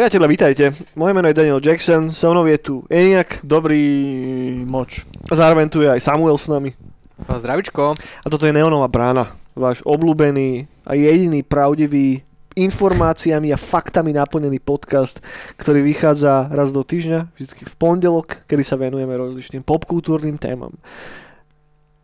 [0.00, 0.64] Priatelia, vítajte.
[0.96, 3.82] Moje meno je Daniel Jackson, so mnou je tu Eniak, Dobrý
[4.64, 5.04] moč.
[5.28, 6.72] zároveň tu je aj Samuel s nami.
[7.28, 7.98] Zdravičko.
[7.98, 12.24] A toto je Neonová brána, váš obľúbený a jediný pravdivý
[12.58, 15.22] informáciami a faktami naplnený podcast,
[15.54, 20.74] ktorý vychádza raz do týždňa, vždy v pondelok, kedy sa venujeme rozličným popkultúrnym témam.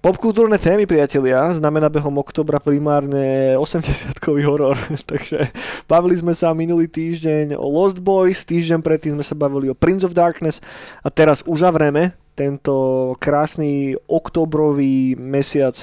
[0.06, 4.78] Popkultúrne témy, priatelia, znamená behom oktobra primárne 80-kový horor.
[5.10, 5.50] Takže
[5.90, 10.06] bavili sme sa minulý týždeň o Lost Boys, týždeň predtým sme sa bavili o Prince
[10.06, 10.62] of Darkness
[11.02, 15.74] a teraz uzavrieme tento krásny oktobrový mesiac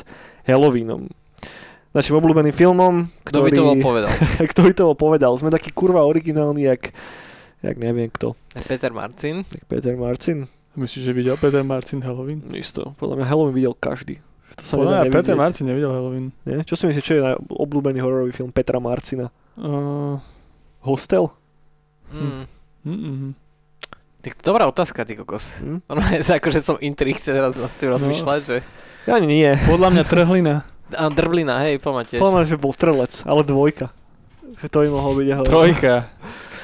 [0.48, 1.23] Halloweenom.
[1.94, 4.10] Našim obľúbeným filmom, Kto by ktorý, to bol povedal?
[4.52, 5.32] kto by to bol povedal.
[5.38, 6.90] Sme taký kurva originálny, jak,
[7.62, 8.34] jak neviem kto.
[8.66, 9.46] Peter Marcin.
[9.46, 10.50] Jak Peter Marcin.
[10.74, 12.42] Myslíš, že videl Peter Martin Halloween?
[12.50, 12.98] Isto.
[12.98, 14.18] Podľa mňa Halloween videl každý.
[14.58, 15.36] To sa Podľa mňa Peter.
[15.38, 16.34] Martin nevidel Halloween.
[16.50, 16.66] Nie?
[16.66, 19.30] Čo si myslíš, čo je na obľúbený hororový film Petra Marcina?
[19.54, 20.18] Uh,
[20.82, 21.30] Hostel?
[22.10, 22.50] Mm.
[22.90, 23.32] mm.
[24.24, 25.62] Tak dobrá otázka, ty kokos.
[25.62, 25.86] Hm?
[25.86, 28.58] Normálne sa akože som intrik teraz nad tým rozmýšľať, že...
[29.06, 29.52] Ja ani nie.
[29.70, 30.56] Podľa mňa trhlina.
[30.94, 32.16] A drblina, hej, pomáte.
[32.16, 33.90] Podľa že bol trlec, ale dvojka.
[34.60, 35.28] Že to by mohol byť.
[35.30, 35.46] Ale...
[35.46, 35.94] Trojka.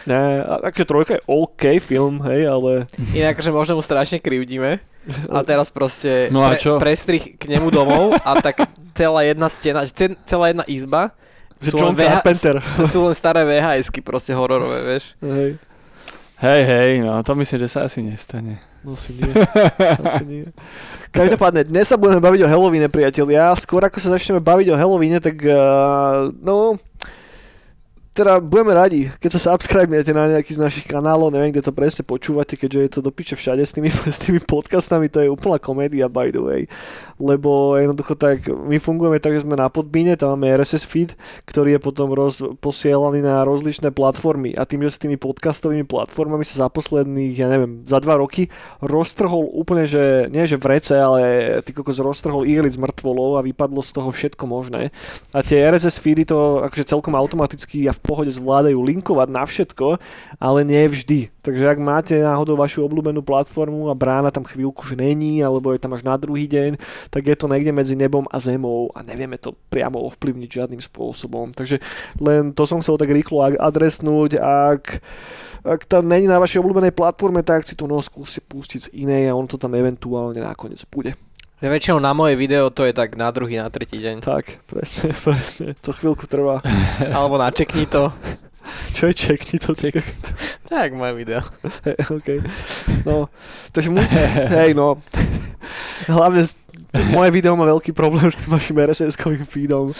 [0.06, 2.72] Nie, a- takže trojka je OK film, hej, ale...
[3.12, 4.80] Inak, že možno mu strašne krivdíme.
[5.28, 6.78] A teraz proste No a čo?
[6.78, 8.62] prestrih k nemu domov a tak
[8.94, 11.16] celá jedna stena, ce- celá jedna izba
[11.60, 12.16] Že sú John len, VH,
[12.94, 15.18] sú len staré VHSky proste hororové, vieš.
[15.20, 15.58] hej.
[16.40, 18.64] Hej, hej, no to myslím, že sa asi nestane.
[18.80, 19.28] No si nie.
[20.00, 20.44] Asi nie.
[21.10, 23.50] Každopádne, dnes sa budeme baviť o Halloweene, priatelia.
[23.58, 26.78] Skôr ako sa začneme baviť o Halloweene, tak uh, no...
[28.10, 32.04] Teda budeme radi, keď sa subscribnete na nejaký z našich kanálov, neviem, kde to presne
[32.04, 35.62] počúvate, keďže je to do piče všade s tými, s tými podcastami, to je úplná
[35.62, 36.62] komédia, by the way.
[37.22, 41.14] Lebo jednoducho tak, my fungujeme tak, že sme na podbíne, tam máme RSS feed,
[41.46, 46.44] ktorý je potom roz, posielaný na rozličné platformy a tým, že s tými podcastovými platformami
[46.44, 48.50] sa za posledných, ja neviem, za dva roky
[48.82, 51.22] roztrhol úplne, že nie že v rece, ale
[51.62, 54.90] ty kokos roztrhol ihlic mŕtvolov a vypadlo z toho všetko možné.
[55.36, 60.02] A tie RSS feedy to akože celkom automaticky a v pohode zvládajú linkovať na všetko,
[60.42, 61.30] ale nie vždy.
[61.46, 65.78] Takže ak máte náhodou vašu obľúbenú platformu a brána tam chvíľku už není, alebo je
[65.78, 66.82] tam až na druhý deň,
[67.14, 71.54] tak je to niekde medzi nebom a zemou a nevieme to priamo ovplyvniť žiadnym spôsobom.
[71.54, 71.78] Takže
[72.18, 75.06] len to som chcel tak rýchlo ad- adresnúť, ak
[75.60, 79.28] ak tam není na vašej obľúbenej platforme, tak si to no skúste pustiť z inej
[79.28, 81.12] a on to tam eventuálne nakoniec bude.
[81.60, 84.24] Že väčšinou na moje video to je tak na druhý, na tretí deň.
[84.24, 85.76] Tak, presne, presne.
[85.84, 86.64] To chvíľku trvá.
[87.16, 88.16] Alebo načekni to.
[88.96, 89.76] Čo je čekni to?
[89.76, 90.00] Ček.
[90.72, 91.44] Tak, moje video.
[91.84, 92.28] Hej, OK.
[93.04, 93.28] No,
[93.76, 94.00] takže mu...
[94.56, 95.04] Hej, no.
[96.08, 96.48] Hlavne
[97.12, 99.92] moje video má veľký problém s tým vašim RSS-kovým feedom.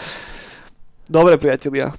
[1.12, 1.92] Dobre, priatelia.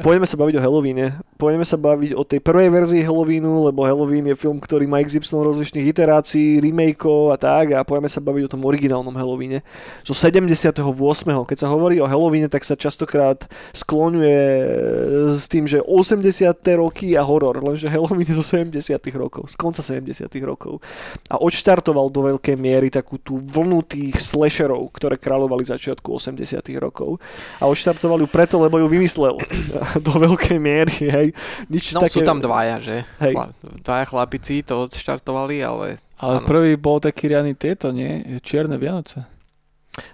[0.00, 1.06] Poďme sa baviť o Halloweene.
[1.34, 5.44] Poďme sa baviť o tej prvej verzii Halloweenu, lebo Halloween je film, ktorý má XY
[5.44, 9.66] rozličných iterácií, remakeov a tak a poďme sa baviť o tom originálnom Halloweene.
[10.06, 10.78] Zo 78.
[11.44, 13.44] Keď sa hovorí o Halloweene, tak sa častokrát
[13.74, 14.40] skloňuje
[15.34, 16.54] s tým, že 80.
[16.78, 18.70] roky a horor, lenže Halloween je zo 70.
[19.18, 20.30] rokov, z konca 70.
[20.46, 20.78] rokov.
[21.26, 26.62] A odštartoval do veľkej miery takú tú vlnu tých slasherov, ktoré kráľovali začiatku 80.
[26.78, 27.18] rokov.
[27.58, 29.33] A odštartoval ju preto, lebo ju vymyslel
[30.00, 31.26] do veľkej miery, hej.
[31.66, 32.12] Nič No také...
[32.12, 33.02] sú tam dvaja, že?
[33.20, 33.34] Hej.
[33.34, 35.98] Chla- Dvaja chlapici to odštartovali, ale...
[36.16, 36.46] Ale Áno.
[36.46, 38.22] prvý bol taký riadny tieto, nie?
[38.40, 39.26] Čierne Vianoce.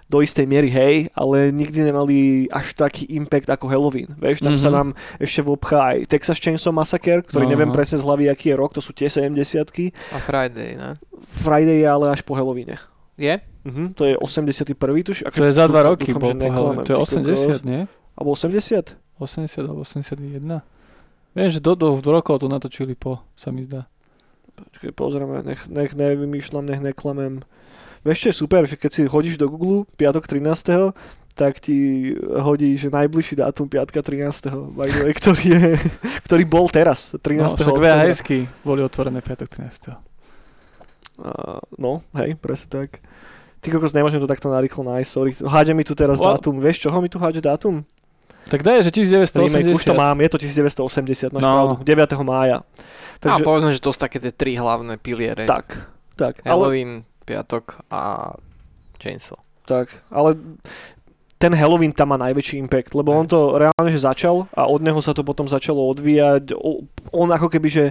[0.05, 4.13] do istej miery, hej, ale nikdy nemali až taký impact ako Halloween.
[4.13, 4.61] Vieš, tam mm-hmm.
[4.61, 4.75] sa Mhm.
[4.77, 4.87] nám
[5.17, 7.53] ešte vobchá aj Texas Chainsaw Massacre, ktorý Aha.
[7.57, 9.33] neviem presne z hlavy, aký je rok, to sú tie 70
[10.13, 11.01] A Friday, ne?
[11.17, 12.77] Friday je ale až po Halloweene.
[13.17, 13.41] Je?
[13.65, 14.77] Mhm, to je 81.
[15.01, 15.25] tuž.
[15.25, 16.85] To je za dva roky dúfam, bol že po neklamem, Halloween.
[16.85, 17.41] To je ty kokos.
[17.57, 17.81] 80, nie?
[18.13, 19.00] Alebo 80?
[19.23, 20.41] 80 alebo 81.
[21.31, 23.87] Viem, že do, do, rokov to natočili po, sa mi zdá.
[24.51, 27.41] Počkej, pozrieme, nech, nech nevymýšľam, nech neklamem.
[28.01, 30.91] Vieš, čo je super, že keď si hodíš do Google piatok 13.,
[31.31, 34.75] tak ti hodí, že najbližší dátum piatka 13.
[34.75, 35.61] by the way, ktorý, je,
[36.27, 37.39] ktorý bol teraz, 13.
[37.39, 39.95] No, však boli otvorené piatok 13.
[41.21, 42.99] A, no, hej, presne tak.
[43.61, 45.31] Ty kokos, nemôžem to takto narýchlo nájsť, sorry.
[45.37, 46.35] Hádže mi tu teraz Wow.
[46.35, 46.57] dátum.
[46.57, 47.85] Vieš, čoho mi tu hádže dátum?
[48.49, 48.91] Tak daj, že
[49.43, 50.01] Remake, už to 1980.
[50.01, 51.53] mám, je to 1980, máš No.
[51.53, 52.23] pravdu, 9.
[52.23, 52.57] mája.
[53.21, 53.41] Takže...
[53.41, 55.45] A povedzme, že to sú také tie tri hlavné piliere.
[55.45, 55.77] tak,
[56.17, 58.33] tak, ale, Halloween, piatok a
[58.97, 59.37] Chainsaw.
[59.69, 60.35] tak, ale
[61.37, 65.01] ten Halloween tam má najväčší impact, lebo on to reálne že začal a od neho
[65.01, 66.53] sa to potom začalo odvíjať.
[67.09, 67.85] On ako keby, že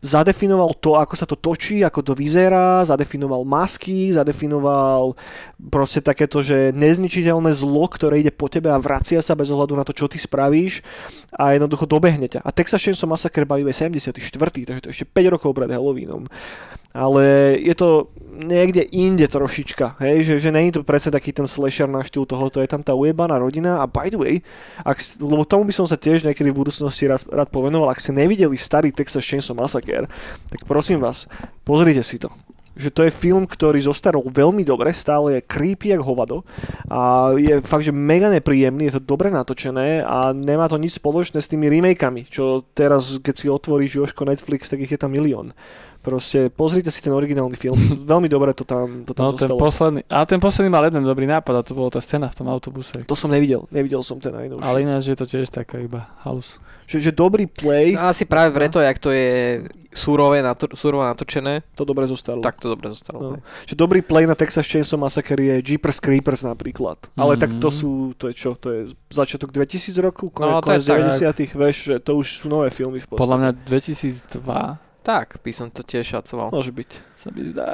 [0.00, 5.16] zadefinoval to, ako sa to točí, ako to vyzerá, zadefinoval masky, zadefinoval
[5.72, 9.84] proste takéto, že nezničiteľné zlo, ktoré ide po tebe a vracia sa bez ohľadu na
[9.84, 10.84] to, čo ty spravíš
[11.34, 12.44] a jednoducho dobehne ťa.
[12.44, 14.16] A Texas Chainsaw Massacre by way 74.
[14.32, 16.28] takže to je ešte 5 rokov pred Halloweenom
[16.96, 21.88] ale je to niekde inde trošička, hej, že, že není to presne taký ten slasher
[21.88, 24.34] na štýl tohoto, je tam tá ujebaná rodina a by the way,
[24.80, 28.16] ak, lebo tomu by som sa tiež niekedy v budúcnosti rád, rád povenoval, ak ste
[28.16, 29.95] nevideli starý Texas Chainsaw Massacre,
[30.52, 31.24] tak prosím vás,
[31.64, 32.28] pozrite si to
[32.76, 36.44] že to je film, ktorý zostarol veľmi dobre, stále je creepy jak hovado
[36.92, 41.40] a je fakt, že mega nepríjemný, je to dobre natočené a nemá to nič spoločné
[41.40, 45.56] s tými remakeami, čo teraz, keď si otvoríš Joško Netflix, tak ich je tam milión.
[46.06, 47.74] Proste pozrite si ten originálny film,
[48.06, 51.26] veľmi dobre to tam, to tam No ten posledný, ale ten posledný mal jeden dobrý
[51.26, 52.94] nápad a to bola tá scéna v tom autobuse.
[53.02, 54.62] To som nevidel, nevidel som ten najnovší.
[54.62, 56.62] Ale ináč je to tiež taká iba halus.
[56.86, 61.66] Že, že dobrý play, No, asi práve preto, jak to je surové, nato- surovo natočené,
[61.74, 62.38] to dobre zostalo.
[62.38, 63.18] tak to dobre zostalo.
[63.18, 63.30] No.
[63.66, 67.02] Že dobrý play na Texas Chainsaw Massacre je Jeepers Creepers napríklad.
[67.16, 67.40] Ale Mhm.
[67.42, 68.80] tak to sú, to je čo, to je
[69.10, 71.02] začiatok 2000 roku, No, no, konec tak.
[71.02, 73.18] 90 vieš, že to už sú nové filmy v podstate.
[73.18, 76.50] Podľa mňa 2002 Tak, by som to tiež šacoval.
[76.50, 77.70] Môže byť, sa mi zdá.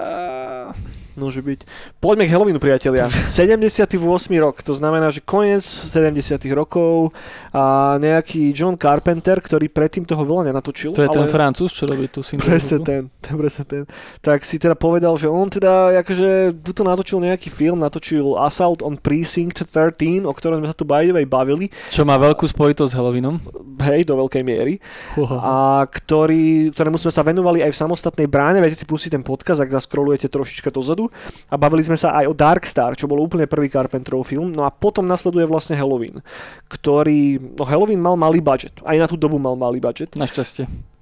[1.17, 1.65] Môže byť.
[2.01, 3.09] Poďme k Halloweenu, priatelia.
[3.27, 3.99] 78.
[4.41, 7.13] rok, to znamená, že koniec 70 rokov
[7.53, 10.97] a nejaký John Carpenter, ktorý predtým toho veľa nenatočil.
[10.97, 11.33] To je ten ale...
[11.33, 12.53] Francúz, čo robí tú syndromu.
[12.53, 13.83] Presne ten, ten, presne ten.
[14.25, 18.97] Tak si teda povedal, že on teda akože tuto natočil nejaký film, natočil Assault on
[18.97, 23.37] Precinct 13, o ktorom sme sa tu by bavili, Čo má veľkú spojitosť s Halloweenom.
[23.83, 24.79] hej, do veľkej miery,
[25.19, 25.39] Uha.
[25.43, 25.55] a
[25.87, 29.75] ktorý, ktorému sme sa venovali aj v samostatnej bráne, viete si pustiť ten podcast, ak
[29.75, 31.02] zaskrolujete trošička dozadu
[31.49, 34.67] a bavili sme sa aj o Dark Star, čo bol úplne prvý Carpenterov film, no
[34.67, 36.21] a potom nasleduje vlastne Halloween,
[36.69, 40.93] ktorý, no Halloween mal malý budget, aj na tú dobu mal malý budget, Našťastie.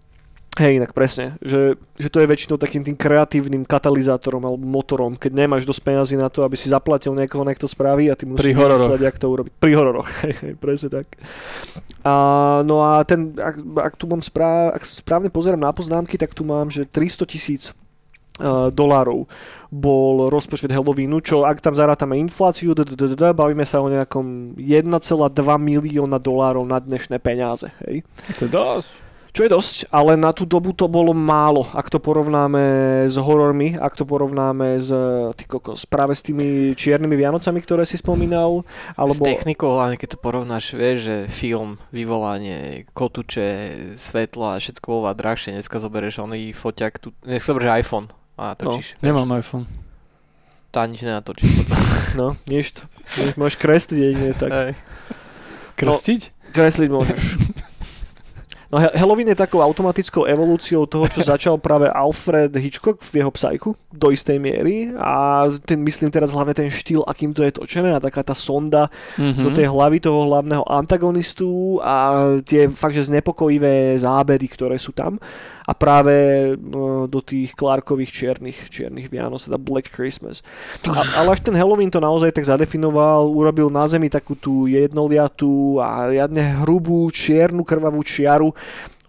[0.59, 5.47] Hej, inak presne, že, že to je väčšinou takým tým kreatívnym katalizátorom alebo motorom, keď
[5.47, 8.59] nemáš dosť peniazy na to, aby si zaplatil niekoho, nech to spraví a ty musíš
[8.59, 9.53] vymysleť, jak to urobiť.
[9.57, 11.07] Pri hororoch, hej, hej, presne tak.
[12.03, 12.15] A,
[12.67, 16.43] no a ten, ak, ak tu mám správ, ak správne pozerám na poznámky, tak tu
[16.43, 17.71] mám, že 300 tisíc
[18.73, 19.29] dolárov
[19.71, 24.91] bol rozpočet Halloweenu, čo ak tam zarátame infláciu, bavíme sa o nejakom 1,2
[25.63, 27.71] milióna dolárov na dnešné peniaze.
[27.87, 28.03] Hej.
[28.43, 28.91] To je dosť.
[29.31, 32.59] Čo je dosť, ale na tú dobu to bolo málo, ak to porovnáme
[33.07, 34.91] s horormi, ak to porovnáme s,
[35.39, 39.23] ty kokos, práve s tými čiernymi Vianocami, ktoré si spomínal, S alebo...
[39.23, 45.55] technikou, hlavne keď to porovnáš, vieš, že film, vyvolanie, kotuče, svetla a všetko bolo drahšie.
[45.55, 48.11] Dneska zoberieš oný foťak, tu, dneska zoberieš iPhone
[48.41, 48.97] a natočíš.
[48.97, 49.69] No, Nemám iPhone.
[50.71, 51.69] tá nič nenatočíš.
[52.11, 52.89] No, nič to.
[53.37, 54.51] Môžeš kresliť jedine tak.
[54.51, 54.73] Hej.
[55.77, 56.21] Krstiť?
[56.51, 57.23] Kresliť môžeš.
[58.67, 63.75] No Halloween je takou automatickou evolúciou toho, čo začal práve Alfred Hitchcock v jeho psajku
[63.91, 67.99] do istej miery a ten, myslím teraz hlavne ten štýl, akým to je točené a
[67.99, 68.87] taká tá sonda
[69.19, 69.43] Mhm.
[69.43, 71.95] do tej hlavy toho hlavného antagonistu a
[72.43, 75.19] tie fakt, že znepokojivé zábery, ktoré sú tam
[75.71, 76.53] a práve e,
[77.07, 80.43] do tých Clarkových čiernych, čiernych Vianoc, teda Black Christmas.
[80.91, 85.79] A, ale až ten Halloween to naozaj tak zadefinoval, urobil na zemi takú tú jednoliatú
[85.79, 88.51] a riadne hrubú čiernu krvavú čiaru,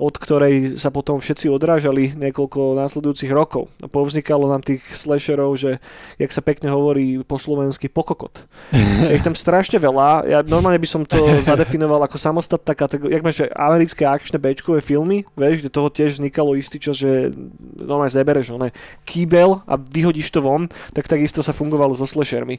[0.01, 3.69] od ktorej sa potom všetci odrážali niekoľko následujúcich rokov.
[3.79, 5.77] A povznikalo nám tých slasherov, že,
[6.17, 8.49] jak sa pekne hovorí po slovensky, pokokot.
[9.05, 10.25] Je ich tam strašne veľa.
[10.25, 13.21] Ja normálne by som to zadefinoval ako samostatná kategória.
[13.21, 17.29] Jak máš americké akčné bečkové filmy, vieš, kde toho tiež vznikalo istý čas, že
[17.77, 18.73] normálne zebereš one
[19.05, 20.65] kýbel a vyhodíš to von,
[20.97, 22.57] tak takisto sa fungovalo so slashermi.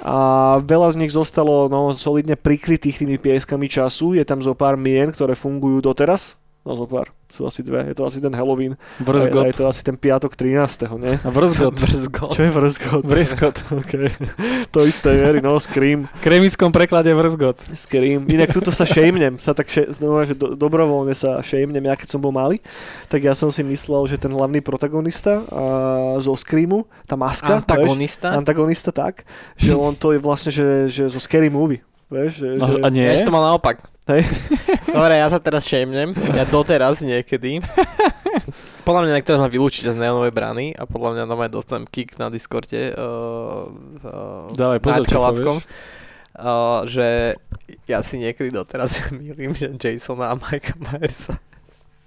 [0.00, 4.16] A veľa z nich zostalo no, solidne prikrytých tými pieskami času.
[4.16, 6.40] Je tam zo pár mien, ktoré fungujú doteraz.
[6.66, 7.14] No zo pár.
[7.28, 7.84] Sú asi dve.
[7.86, 8.74] Je to asi ten Halloween.
[8.74, 9.52] A Vrzgot.
[9.52, 10.88] je to asi ten piatok 13.
[10.96, 11.14] nie?
[11.20, 11.76] A vrzgot.
[11.84, 12.32] Vrzgot.
[12.34, 13.02] Čo je vrzgot?
[13.04, 13.56] Vrzgot.
[13.84, 14.08] Okay.
[14.74, 16.04] To isté, verí, no, Scream.
[16.04, 17.56] V kremickom preklade vrzgot.
[17.72, 18.28] Scream.
[18.28, 22.08] Inak tuto sa šejmnem, sa tak še, znova, že do, dobrovoľne sa šejmnem, ja keď
[22.12, 22.60] som bol malý,
[23.08, 27.64] tak ja som si myslel, že ten hlavný protagonista uh, zo Screamu, tá maska, vieš,
[27.64, 28.28] Antagonista?
[28.36, 29.24] antagonista tak,
[29.56, 31.80] že on to je vlastne, že, že zo Scary Movie.
[32.08, 33.04] Vieš, že, No, že, a nie?
[33.04, 33.84] Ja to mal naopak.
[34.08, 34.24] Hej.
[34.96, 36.16] Dobre, ja sa teraz šejmnem.
[36.32, 37.60] Ja doteraz niekedy.
[38.88, 42.32] Podľa mňa niektoré ma vylúčiť z neonovej brany a podľa mňa normálne dostanem kick na
[42.32, 42.96] Discorde.
[42.96, 43.68] Uh,
[44.00, 45.44] uh, Dávaj pozor, čo povieš.
[45.44, 47.36] uh, že
[47.84, 51.36] ja si niekedy doteraz milím, že Jasona a Mikea Myersa.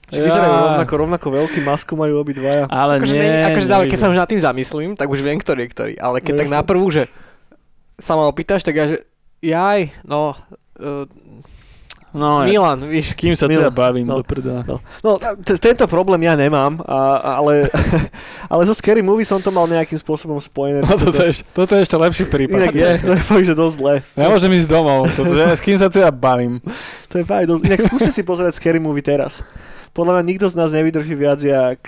[0.10, 2.66] že vyzerajú rovnako, rovnako veľký, masku majú obidvaja.
[2.66, 5.38] Ale Akože, nie, nie, akože dále, keď sa už nad tým zamyslím, tak už viem,
[5.38, 5.94] ktorý je ktorý.
[6.02, 7.06] Ale keď No tak na prvú, že
[8.02, 9.06] sa ma opýtaš, tak ja že
[9.42, 10.38] jaj, no,
[10.80, 11.06] uh,
[12.12, 14.20] No, ja, Milan, víš, kým sa Milan, teda bavím, no.
[14.20, 14.68] do prdela.
[14.68, 17.72] No, no t- tento problém ja nemám, a, ale,
[18.52, 20.84] ale so Scary Movie som to mal nejakým spôsobom spojené.
[20.84, 22.68] No toto je, toto je ešte lepší prípad.
[22.68, 23.96] Inak je, to je fakt, že dosť zlé.
[24.20, 26.60] Nemôžem ísť domov, toto je, s kým sa teda bavím.
[27.08, 27.62] To je fakt dosť...
[27.64, 29.40] Inak skúste si pozrieť Scary Movie teraz.
[29.96, 31.80] Podľa mňa nikto z nás nevydrží viac jak...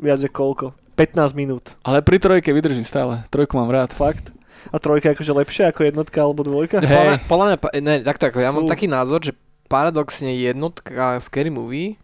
[0.00, 0.72] Viac jak koľko?
[0.96, 1.76] 15 minút.
[1.84, 3.92] Ale pri trojke vydržím stále, trojku mám rád.
[3.92, 4.32] Fakt.
[4.68, 6.78] A trojka je akože lepšia ako jednotka alebo dvojka?
[6.80, 7.24] Hej.
[7.24, 8.68] Podľa, mňa- ne, takto ako, ja mám Fú.
[8.68, 9.32] taký názor, že
[9.64, 11.96] paradoxne jednotka Scary Movie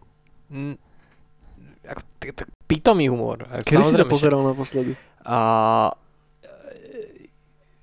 [0.47, 0.77] m,
[1.83, 3.45] ako, t- t- pitomý humor.
[3.47, 4.93] Ako, Kedy si to pozeral naposledy?
[5.21, 5.37] A,
[6.41, 7.29] e,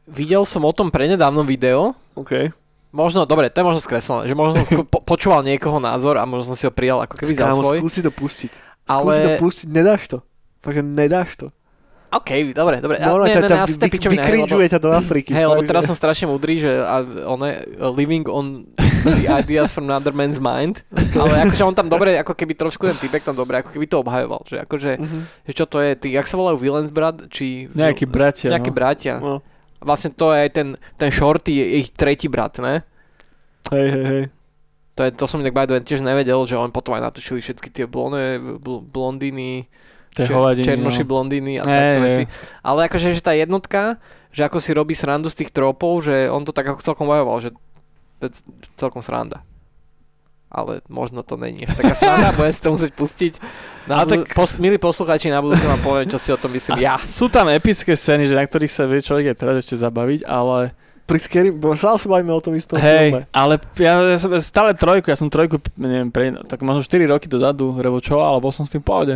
[0.06, 2.50] videl som o tom prednedávnom video, OK.
[2.90, 6.52] možno, dobre, to je možno skreslené, že možno som po, počúval niekoho názor a možno
[6.52, 7.78] som si ho prijal ako keby za Kámo, svoj.
[7.78, 8.52] skúsi to pustiť.
[8.84, 10.18] Ale- Skúsi to pustiť, nedáš to.
[10.58, 11.46] Fakt, že nedáš to.
[12.12, 13.00] OK, dobre, dobre.
[13.00, 15.32] No, ne, ne, ťa ne, je vy, pičovina, vykrinžuje ťa do Afriky.
[15.32, 17.48] Hej, lebo teraz som strašne mudrý, že a, one,
[17.80, 18.68] uh, living on
[19.08, 22.98] the ideas from another man's mind, ale akože on tam dobre, ako keby trošku ten
[23.00, 25.18] typek tam dobre, ako keby to obhajoval, že akože, Mhm.
[25.48, 27.72] že čo to je, tí, jak sa volajú Villains brat, či...
[27.72, 28.76] Nejakí bratia, Nejakí no.
[28.76, 29.14] bratia.
[29.16, 29.40] No.
[29.80, 30.68] Vlastne to je aj ten,
[31.00, 32.84] ten Shorty, je ich tretí brat, ne?
[33.72, 34.24] Hej, hej, hej.
[34.92, 37.88] To, je, to som inak by tiež nevedel, že on potom aj natočili všetky tie
[37.88, 39.70] blone, bl- blondiny, je
[40.12, 41.08] čer- hovadiny, černoši no.
[41.08, 41.96] blondíny a hej.
[42.00, 42.22] veci.
[42.60, 43.96] Ale akože, že tá jednotka,
[44.32, 47.40] že ako si robí srandu z tých tropov, že on to tak ako celkom bojoval,
[47.40, 47.50] že
[48.20, 48.32] to je
[48.76, 49.40] celkom sranda.
[50.52, 53.32] Ale možno to není až taká sranda, bude si to musieť pustiť.
[53.88, 56.52] Na A budu- tak- pos- milí poslucháči, na budúce vám poviem, čo si o tom
[56.52, 57.00] myslím ja.
[57.00, 60.28] A sú tam epické scény, že na ktorých sa vie človek aj teraz ešte zabaviť,
[60.28, 60.76] ale
[61.08, 61.50] Pri Scary...
[61.50, 63.24] bo sa bavíme o tom istom hej, filme.
[63.34, 67.26] ale ja, ja som stále trojku, ja som trojku, neviem, pre, tak možno 4 roky
[67.26, 69.14] dozadu revočoval, ale bol som s tým v pohode.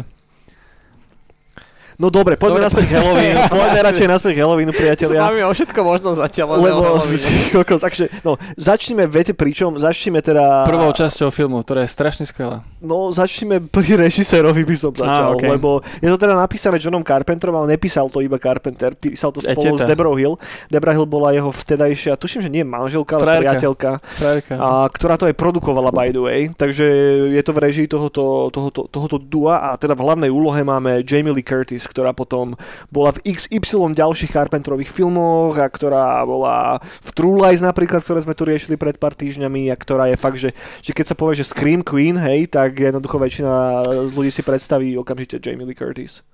[1.97, 2.67] No dobre, poďme Dobre.
[2.69, 3.41] naspäť k Halloweenu.
[3.57, 5.21] Poďme radšej naspäť k Halloweenu, priatelia.
[5.25, 7.01] bavíme o všetko možno zatiaľ, Lebo,
[7.57, 10.69] kokos, takže, no, začneme, viete pričom, začneme teda...
[10.69, 12.61] Prvou časťou filmu, ktorá je strašne skvelá.
[12.85, 15.49] No, začneme pri režisérovi by som začal, Á, okej.
[15.57, 19.81] lebo je to teda napísané Johnom Carpenterom, ale nepísal to iba Carpenter, písal to spolu
[19.81, 19.97] s teta.
[19.97, 20.37] Deborah Hill.
[20.69, 24.05] Deborah Hill bola jeho vtedajšia, tuším, že nie manželka, ale priateľka,
[24.53, 26.85] a, ktorá to aj produkovala by the way, takže
[27.33, 31.33] je to v režii tohoto, tohoto, tohoto dua a teda v hlavnej úlohe máme Jamie
[31.33, 32.59] Lee Curtis, ktorá potom
[32.91, 38.35] bola v XY ďalších Carpenterových filmoch a ktorá bola v True Lies napríklad, ktoré sme
[38.35, 40.51] tu riešili pred pár týždňami a ktorá je fakt, že,
[40.83, 45.39] že keď sa povie, že Scream Queen, hej, tak jednoducho väčšina ľudí si predstaví okamžite
[45.39, 46.27] Jamie Lee Curtis.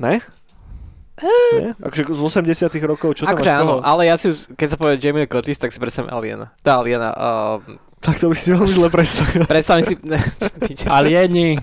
[0.00, 0.18] Ne?
[1.14, 1.78] Nie?
[1.78, 5.30] Akože z 80 rokov, čo tam Akože áno, ale ja si, keď sa povie Jamie
[5.30, 6.50] Curtis, tak si predstavím Aliena.
[6.66, 7.14] Tá Aliena.
[7.14, 9.40] Uh, Tak to by si veľmi zle predstavil.
[9.56, 9.94] predstavím si...
[10.04, 10.20] Ne.
[10.92, 11.56] Alieni.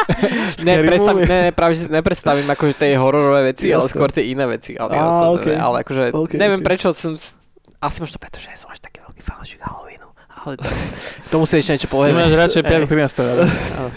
[0.66, 3.92] ne, predstav, ne, ne, práve že si nepredstavím akože tie hororové veci, ale Jasné.
[3.92, 4.72] skôr tie iné veci.
[4.72, 5.56] Ale, Á, ja som, okej.
[5.60, 6.68] ale akože, Okej, neviem okej.
[6.72, 7.12] prečo som...
[7.82, 10.08] Asi možno preto, že som až taký veľký fanúšik Halloweenu.
[10.42, 12.18] Ale to, k tomu si ešte niečo povieme.
[12.18, 13.42] máš radšej 5 13 ale.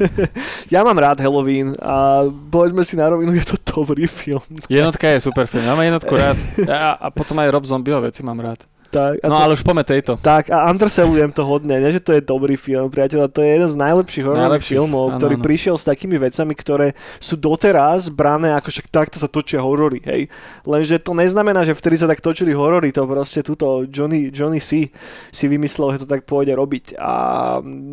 [0.73, 4.43] Ja mám rád Halloween a povedzme si na rovinu, je to dobrý film.
[4.69, 6.37] Jednotka je super film, ja mám jednotku rád.
[6.61, 8.61] Ja, a potom aj Rob Zombieho veci mám rád.
[8.95, 10.15] Tak, a No to, ale už poďme tejto.
[10.23, 13.67] tak a undersellujem to hodne, nie že to je dobrý film, priateľa, to je jeden
[13.67, 15.43] z najlepších hororových filmov, áno, ktorý áno.
[15.43, 16.87] prišiel s takými vecami, ktoré
[17.19, 20.31] sú doteraz brané ako však takto sa točia horory, hej.
[20.63, 24.87] Lenže to neznamená, že vtedy sa tak točili horory, to proste túto Johnny, Johnny C.
[25.27, 26.95] si vymyslel, že to tak pôjde robiť.
[26.95, 27.11] A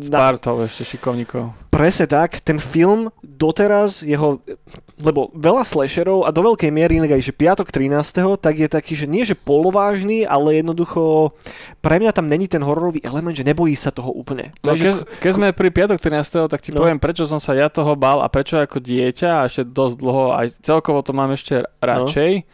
[0.07, 1.62] na, Partov ešte šikovníkov.
[1.73, 4.37] Presne tak, ten film doteraz jeho,
[5.01, 8.37] lebo veľa slasherov a do veľkej miery inak aj, že piatok 13.
[8.37, 11.33] tak je taký, že nie že polovážny, ale jednoducho
[11.81, 14.53] pre mňa tam není ten hororový element, že nebojí sa toho úplne.
[14.61, 16.45] No, Takže keď, keď sme pri piatok 13.
[16.45, 16.85] tak ti No.
[16.85, 20.25] poviem, prečo som sa ja toho bál a prečo ako dieťa a ešte dosť dlho,
[20.37, 22.45] aj celkovo to mám ešte radšej.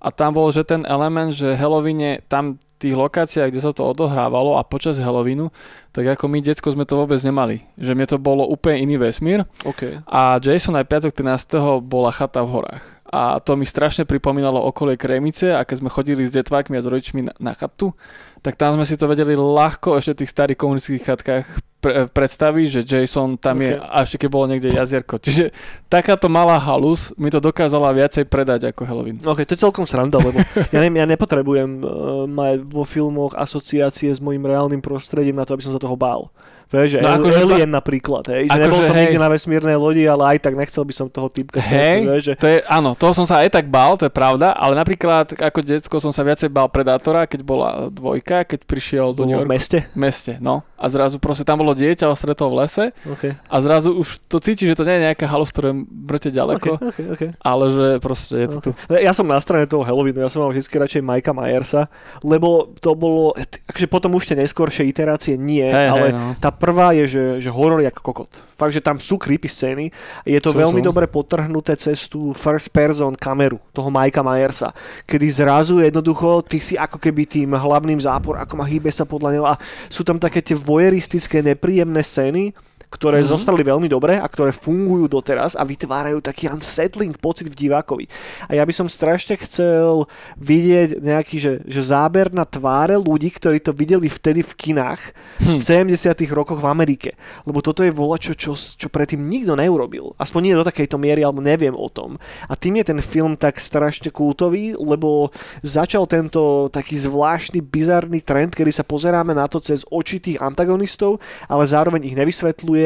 [0.00, 4.56] A tam bol, že ten element, že Halloweene, tam tých lokáciách, kde sa to odohrávalo
[4.56, 5.52] a počas Halloweenu,
[5.92, 7.60] tak ako my, decko, sme to vôbec nemali.
[7.76, 9.44] Že mne to bolo úplne iný vesmír.
[9.68, 10.00] OK.
[10.08, 11.84] A Jason aj piatok 13.
[11.84, 12.84] bola chata v horách.
[13.10, 16.86] A to mi strašne pripomínalo okolie Kremice a keď sme chodili s detvákmi a s
[16.86, 17.90] rodičmi na, na chatu,
[18.38, 21.46] tak tam sme si to vedeli ľahko ešte v tých starých komunistických chatkách
[21.80, 23.82] pre, predstaviť, že Jason tam je Ok.
[23.82, 25.16] a ešte keď bolo niekde jazierko.
[25.18, 25.50] Čiže
[25.88, 29.18] takáto malá halus mi to dokázala viacej predať ako Halloween.
[29.24, 30.38] OK, to je celkom sranda, lebo
[30.70, 31.90] ja, neviem, ja nepotrebujem uh,
[32.30, 36.30] mať vo filmoch asociácie s mojim reálnym prostredím na to, aby som sa toho bál.
[36.70, 39.02] Vieš, že No no, akože Alien napríklad, hej, že akože nebol som hej.
[39.04, 42.34] nikdy na vesmírnej lodi, ale aj tak nechcel by som toho typka Hej, vieš, že
[42.38, 45.58] to je, áno, toho som sa aj tak bál, to je pravda, ale napríklad ako
[45.60, 49.50] detsko som sa viacej bál Predátora, keď bola dvojka keď prišiel do New Bolo v
[49.50, 49.54] Yorku.
[49.58, 49.78] meste?
[49.90, 50.62] V meste, no.
[50.80, 53.34] A zrazu proste tam bolo dieťa, ho stretol v lese Okay.
[53.36, 56.88] a zrazu už to cíti, že to nie je nejaká halus, ktoré brete ďaleko, Okay,
[56.88, 57.30] okay, okay.
[57.42, 58.70] ale že proste je to tu.
[58.94, 61.90] Ja som na strane toho Halloweenu, ja som mal vždy radšej Mikea Myersa,
[62.22, 63.34] lebo to bolo,
[63.66, 66.32] akože potom už tie neskôršie iterácie nie, Hej, ale hej, no.
[66.38, 68.28] tá prvá je, že, že horor jak kokot.
[68.54, 69.88] Fakt, že tam sú creepy scény.
[70.28, 70.92] Je to Sú, veľmi sú.
[70.92, 74.76] dobre potrhnuté cez tú first person kameru toho Mikea Myersa,
[75.08, 79.30] kedy zrazu jednoducho ty si ako keby tým hlavným zápor, ako má hýbe sa podľa
[79.32, 79.56] neho a
[79.88, 82.52] sú tam také tie voyeuristické nepríjemné scény,
[82.90, 83.24] ktoré Mhm.
[83.24, 83.34] mm-hmm.
[83.38, 88.10] zostali veľmi dobre a ktoré fungujú doteraz a vytvárajú taký unsettling pocit v divákovi.
[88.50, 93.62] A ja by som strašne chcel vidieť nejaký, že, že záber na tváre ľudí, ktorí
[93.62, 95.00] to videli vtedy v kinách
[95.40, 95.56] Hm.
[95.56, 95.62] v
[95.96, 97.10] 70 rokoch v Amerike.
[97.48, 100.12] Lebo toto je volačo, čo, čo predtým nikto neurobil.
[100.20, 102.20] Aspoň nie do takejto miery, alebo neviem o tom.
[102.44, 105.32] A tým je ten film tak strašne kultový, lebo
[105.64, 111.22] začal tento taký zvláštny, bizarný trend, kedy sa pozeráme na to cez oči tých antagonistov,
[111.48, 112.79] ale zároveň ich nevysvetľuje,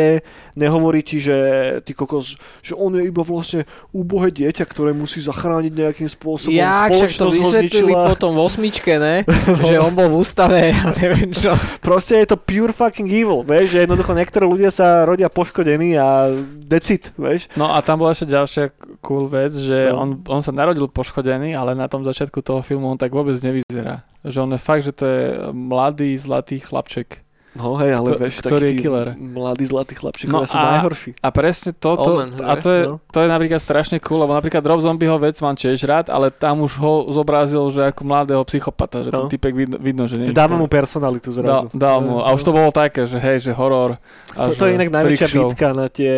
[0.55, 1.37] nehovorí ti, že
[1.83, 6.55] ty kokos, že on je iba vlastne úbohé dieťa, ktoré musí zachrániť nejakým spôsobom.
[6.55, 9.27] Ja, však to vysvetlili potom v osmičke, ne?
[9.69, 11.55] Že on bol v ústave a neviem čo.
[11.81, 16.31] Proste je to pure fucking evil, vieš, že jednoducho niektorí ľudia sa rodia poškodení a
[16.63, 17.49] decit, vieš.
[17.57, 18.65] No a tam bola ešte ďalšia
[19.01, 20.05] cool vec, že No.
[20.05, 24.05] on, on sa narodil poškodený, ale na tom začiatku toho filmu on tak vôbec nevyzerá.
[24.25, 27.24] Že on je fakt, že to je mladý, zlatý chlapček.
[27.55, 29.07] No hej, ale Kto- vieš, ktorý taký je killer?
[29.15, 31.11] mladí zlatí chlapčík, No no sú a- najhorší.
[31.17, 32.61] A presne to, to Omen, a že?
[32.61, 32.95] to je, No.
[33.07, 36.61] to je napríklad strašne cool, lebo napríklad Rob Zombieho vec mám tiež rád, ale tam
[36.61, 39.31] už ho zobrazil, že ako mladého psychopata, že ten No.
[39.31, 41.71] typek vidno, vidno že nie Dáva mu personalitu zrazu.
[41.71, 42.19] dal mu.
[42.19, 44.03] A už to bolo také, že hej, že horor.
[44.35, 46.11] A To, to je že inak najväčšia bitka na tie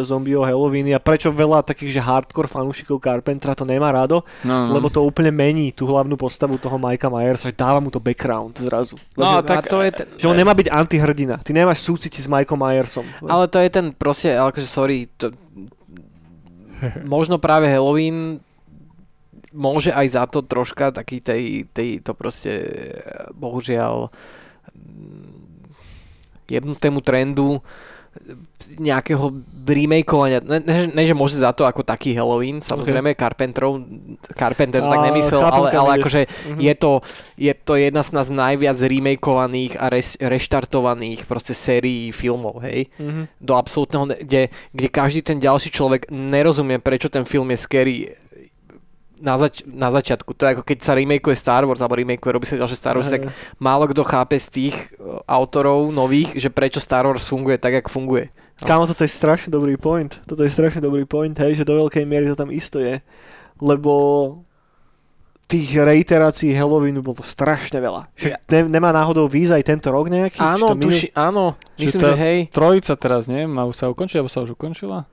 [0.00, 4.72] zombieho Halloweeny a prečo veľa takých, že hardcore fanúšikov Carpentera to nemá rado, No, no.
[4.72, 8.56] lebo to úplne mení tú hlavnú postavu toho Mikea Myersa, že dáva mu to background
[8.56, 8.96] zrazu.
[9.14, 12.30] No, a tak- to je ten, Že on nemá byť antihrdina, ty nemáš súcitiť s
[12.30, 13.06] Mikeom Myersom.
[13.26, 15.34] Ale to je ten proste, akože sorry, to,
[17.02, 18.38] možno práve Halloween
[19.50, 22.52] môže aj za to troška taký tej, tej to proste
[23.34, 24.12] bohužiaľ
[24.76, 25.28] mm,
[26.46, 27.58] jebnutému trendu
[28.76, 29.32] nejakého
[29.64, 30.40] remakeovania.
[30.40, 33.80] Ne, ne, že- ne, že môže za to ako taký Halloween, samozrejme Carpenterov,
[34.30, 36.58] Carpenter to tak A, nemyslel, ale, ale akože Mhm.
[36.58, 36.92] je to,
[37.36, 43.22] je to jedna z nás najviac remakeovaných a res, reštartovaných proste sérií filmov, hej Mhm.
[43.38, 47.96] do absolútneho, ne- kde, kde každý ten ďalší človek nerozumie, prečo ten film je scary
[49.18, 50.32] na, zač- na začiatku.
[50.32, 53.06] To je ako keď sa remakeuje Star Wars, alebo remakeuje, robí sa ďalšie Star Wars,
[53.06, 53.32] tak Hej.
[53.56, 57.86] málo kto chápe z tých uh, autorov nových, že prečo Star Wars funguje tak, jak
[57.86, 58.30] funguje.
[58.58, 60.10] Kámo, toto je strašne dobrý point.
[60.24, 62.98] Toto je strašne dobrý point, hej, že do veľkej miery to tam isto je.
[63.58, 63.92] Lebo
[65.46, 68.12] tých reiterácií Halloweenu bolo strašne veľa.
[68.12, 70.36] Že ne, nemá náhodou víz aj tento rok nejaký?
[70.36, 71.44] Či Áno, to minul- tuši, áno,
[71.78, 72.38] myslím, to- že hej.
[72.52, 73.48] Trojica teraz, nie?
[73.48, 75.08] Má už sa ukončiť, alebo sa už ukončila?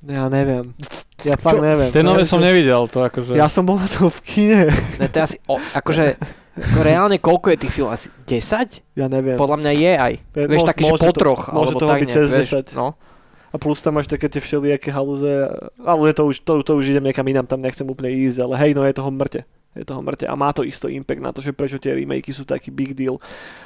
[0.00, 0.72] Ja neviem.
[1.20, 1.92] Ja fakt neviem.
[1.92, 3.36] Tie nové som nevidel, to akože...
[3.36, 4.60] Ja som bol na to v kine.
[4.96, 6.16] Ne, to je asi, o, akože,
[6.56, 7.92] ako reálne koľko je tých filmov?
[7.92, 8.96] Asi 10?
[8.96, 9.36] Ja neviem.
[9.36, 10.12] Podľa mňa je aj.
[10.16, 12.50] Je- Vieš, také, že po to- troch, môže alebo toho tak byť nejak, cez vieš,
[12.72, 12.80] 10.
[12.80, 12.96] No.
[13.50, 15.28] A plus tam máš také tie všelijaké haluze.
[15.82, 18.70] Ale to už, to, to už idem niekam inám, tam nechcem úplne ísť, ale hej,
[18.72, 19.42] no je toho mŕte.
[19.76, 20.24] Je toho mŕte.
[20.24, 23.18] A má to isto impact na to, že prečo tie remakey sú taký big deal.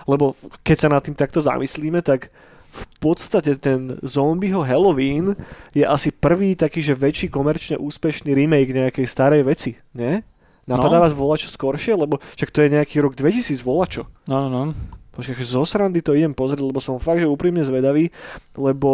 [0.09, 2.33] Lebo keď sa nad tým takto zamyslíme, tak
[2.75, 5.39] v podstate ten zombieho Halloween
[5.71, 10.19] je asi prvý taký, že väčší komerčne úspešný remake nejakej starej veci, nie?
[10.67, 11.05] Napadá No.
[11.07, 11.95] vás volačo skoršie?
[11.95, 14.11] Lebo však to je nejaký rok 2000 volačo.
[14.27, 14.73] No, no, no.
[15.15, 18.11] Počkaj, zo srandy to idem pozrieť, lebo som fakt, že úprimne zvedavý,
[18.59, 18.91] lebo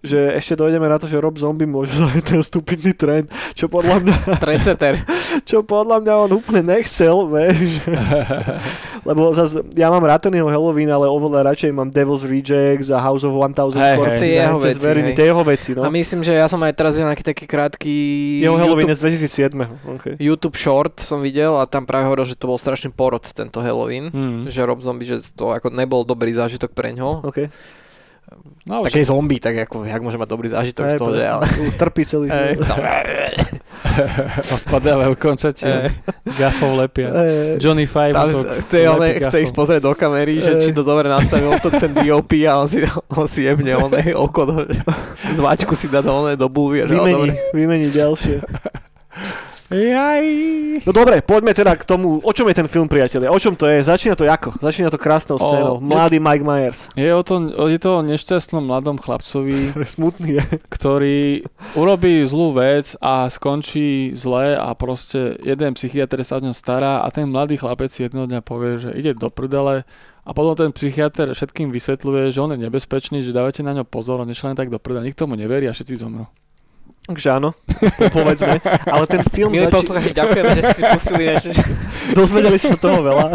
[0.00, 4.00] že ešte dojdeme na to, že Rob Zombie môže zaviesť ten stupidný trend, čo podľa
[4.00, 4.94] mňa, Trendsetter.
[5.48, 7.84] čo podľa mňa on úplne nechcel, vieš.
[9.08, 13.00] lebo zase, ja mám rád ten jeho Halloween, ale oveľa radšej mám Devil's Rejects a
[13.00, 15.28] House of 1000 Hej, Corpses jeho veci, zveriny, hej.
[15.28, 15.84] jeho veci, no.
[15.84, 17.94] A myslím, že ja som aj teraz videl nejaký taký krátky
[18.40, 20.00] Jeho Halloween YouTube, je z 2007.
[20.00, 20.14] Okay.
[20.16, 24.08] YouTube short som videl a tam práve hovoril, že to bol strašný porod tento Halloween.
[24.12, 24.40] Hmm.
[24.48, 27.24] Že Rob Zombie, že to ako nebol dobrý zážitok pre ňo.
[27.28, 27.52] Okay.
[28.70, 31.26] No, Tak je zombie, tak ako, jak môže mať dobrý zážitok z Hej, toho, že
[31.26, 31.44] ale...
[31.74, 32.70] Trpí celý život.
[34.46, 35.90] Odpadávajú končatie.
[36.38, 37.10] Gafov lepia.
[37.58, 38.14] Johnny Five.
[38.14, 41.74] Tam to chce, on, chce ísť pozrieť do kamery, že či to dobre nastavil to
[41.74, 44.54] ten DOP a on si, on si jebne on oko do,
[45.34, 46.86] zváčku si dá do, oné, do bulvy.
[46.86, 47.50] Vymení, dobre.
[47.50, 48.38] vymení ďalšie.
[49.70, 50.26] Jaj.
[50.82, 53.30] No dobre, poďme teda k tomu, o čom je ten film, priatelia?
[53.30, 53.78] O čom to je?
[53.78, 54.58] Začína to ako?
[54.58, 55.74] Začína to krásnou O, scénou.
[55.78, 56.90] je- Mladý Mike Myers.
[56.92, 60.44] Je, o to, je to o nešťastnom mladom chlapcovi, Smutný je.
[60.66, 67.00] ktorý urobí zlú vec a skončí zle a proste jeden psychiatr sa o ňom stará
[67.00, 69.86] a ten mladý chlapec si jedného dňa povie, že ide do prdele
[70.26, 74.18] a potom ten psychiatr všetkým vysvetľuje, že on je nebezpečný, že dávajte na ňo pozor,
[74.18, 76.26] on len tak do prdele, nikto mu neverí a všetci zomrú.
[77.08, 77.56] Takže áno,
[77.96, 78.60] po- povedzme.
[78.86, 81.50] Ale ten film Milí posluchači, ďakujeme, že ste si pustili niečo.
[82.18, 83.26] Dozvedeli ste sa toho veľa.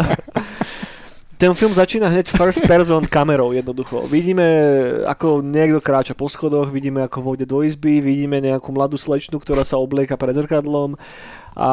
[1.36, 4.08] Ten film začína hneď first person kamerou jednoducho.
[4.08, 4.46] Vidíme,
[5.04, 9.60] ako niekto kráča po schodoch, vidíme, ako vôjde do izby, vidíme nejakú mladú slečnu, ktorá
[9.60, 10.96] sa oblieka pred zrkadlom
[11.52, 11.70] a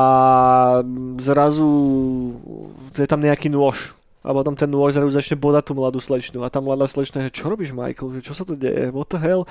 [1.23, 1.67] zrazu
[2.91, 3.95] je tam nejaký nôž.
[4.23, 6.41] A potom ten nôž zrazu začne bodať tú mladú slečnu.
[6.41, 8.19] A tá mladá slečna je, čo robíš, Michael?
[8.19, 8.88] Že Čo sa tu deje?
[8.95, 9.43] What the hell?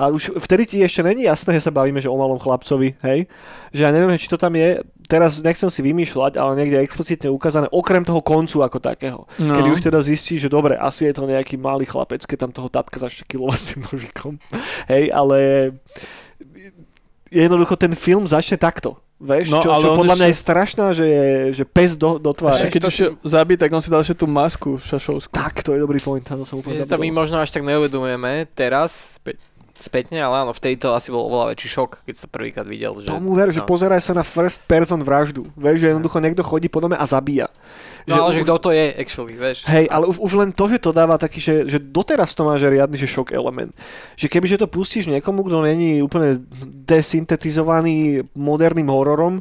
[0.00, 3.28] A už vtedy ti ešte není jasné, že sa bavíme, že o malom chlapcovi, hej?
[3.76, 7.28] Že ja neviem, či to tam je, teraz nechcem si vymýšľať, ale niekde je explicitne
[7.28, 9.20] ukázané, okrem toho koncu ako takého.
[9.36, 9.60] No.
[9.60, 12.68] Kedy už teda zistí, že dobre, asi je to nejaký malý chlapec, keď tam toho
[12.72, 14.32] tatka začne kilovať s tým nožikom.
[14.88, 15.38] Hej, ale
[17.36, 18.96] jednoducho ten film začne takto.
[19.14, 22.18] Vieš, No, čo, ale čo podľa mňa ešte- je strašná, že, je, že pes do,
[22.18, 22.66] do tváre.
[22.66, 25.30] keď to už je zabít, tak on si dal ešte tú masku šašovskú.
[25.30, 28.50] Tak, to je dobrý point, to som úplne Že to my možno až tak neuvedomujeme
[28.52, 29.16] teraz,
[29.78, 32.94] spätne, ale áno, vtedy to asi bol oveľa väčší šok, keď sa prvýkrát videl.
[33.02, 33.66] Že, Tomu ver, že no.
[33.66, 35.50] pozeraj sa na first person vraždu.
[35.58, 37.50] Vieš, že jednoducho niekto chodí po dome a zabíja.
[38.04, 39.64] No ale že už- kto to je, actually, vieš.
[39.64, 42.60] Hej, ale už, už len to, že to dáva taký, že, že doteraz to má
[42.60, 43.72] že riadny že šok element.
[44.14, 46.36] Že kebyže to pustíš niekomu, kto není úplne
[46.84, 49.40] desyntetizovaný moderným hororom,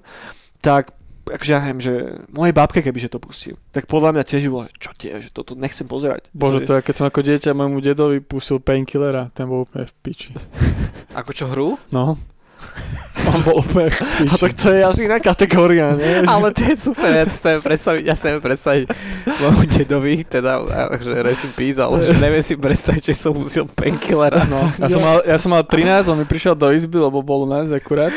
[0.64, 1.94] tak akože ja neviem, že
[2.36, 5.88] mojej babke kebyže to pustil, tak podľa mňa tiež bolo, čo tie, že toto nechcem
[5.88, 6.28] pozerať.
[6.36, 9.94] Bože, to je, keď som ako dieťa môjmu dedovi pustil painkillera, ten bol úplne v
[10.04, 10.36] piči.
[11.20, 11.80] Ako čo hru?
[11.96, 12.20] No.
[13.30, 16.24] On bol úplne v A tak to je asi iná kategória, nie?
[16.32, 18.86] Ale to je super, ja si to predstaviť, ja si predstaviť
[19.40, 20.60] môjmu dedovi, teda,
[21.00, 24.44] že rest in peace, ale že neviem si predstaviť, že som musel painkillera.
[24.52, 27.48] No, ja, som mal, ja som mal 13, on mi prišiel do izby, lebo bol
[27.48, 28.12] u nás akurát.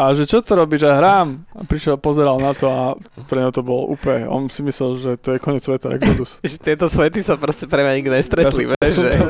[0.00, 1.44] A že čo to robíš, že hrám?
[1.52, 2.96] A prišiel, pozeral na to a
[3.28, 6.40] pre neho to bol úplne, on si myslel, že to je koniec sveta, Exodus.
[6.50, 9.28] Že tieto svety sa proste pre mňa nikdy nestretli, ja, vieš, som že tam,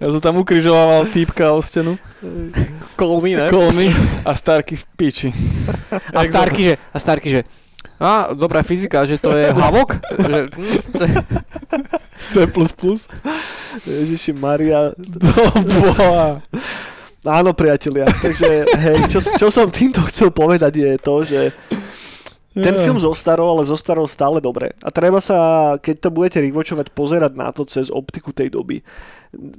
[0.00, 2.00] ja som tam ukrižoval týpka o stenu,
[2.96, 3.52] kolmy, ne?
[3.52, 3.92] kolmy
[4.24, 5.28] a Starky v piči.
[6.16, 7.40] A Starky, že, a Starky, že
[8.00, 10.00] a, dobrá fyzika, že to je havok?
[10.16, 11.14] že, hm, to je,
[12.32, 12.44] C++.
[13.84, 14.92] Ježiši Maria.
[14.96, 15.20] Do
[15.64, 16.40] boha.
[17.26, 18.06] Áno, priatelia.
[18.06, 21.40] Takže, hej, čo, čo som týmto chcel povedať je to, že
[22.56, 24.72] Ten film zostarol, ale zostarol stále dobre.
[24.80, 28.80] A treba sa, keď to budete rewatchovať, pozerať na to cez optiku tej doby.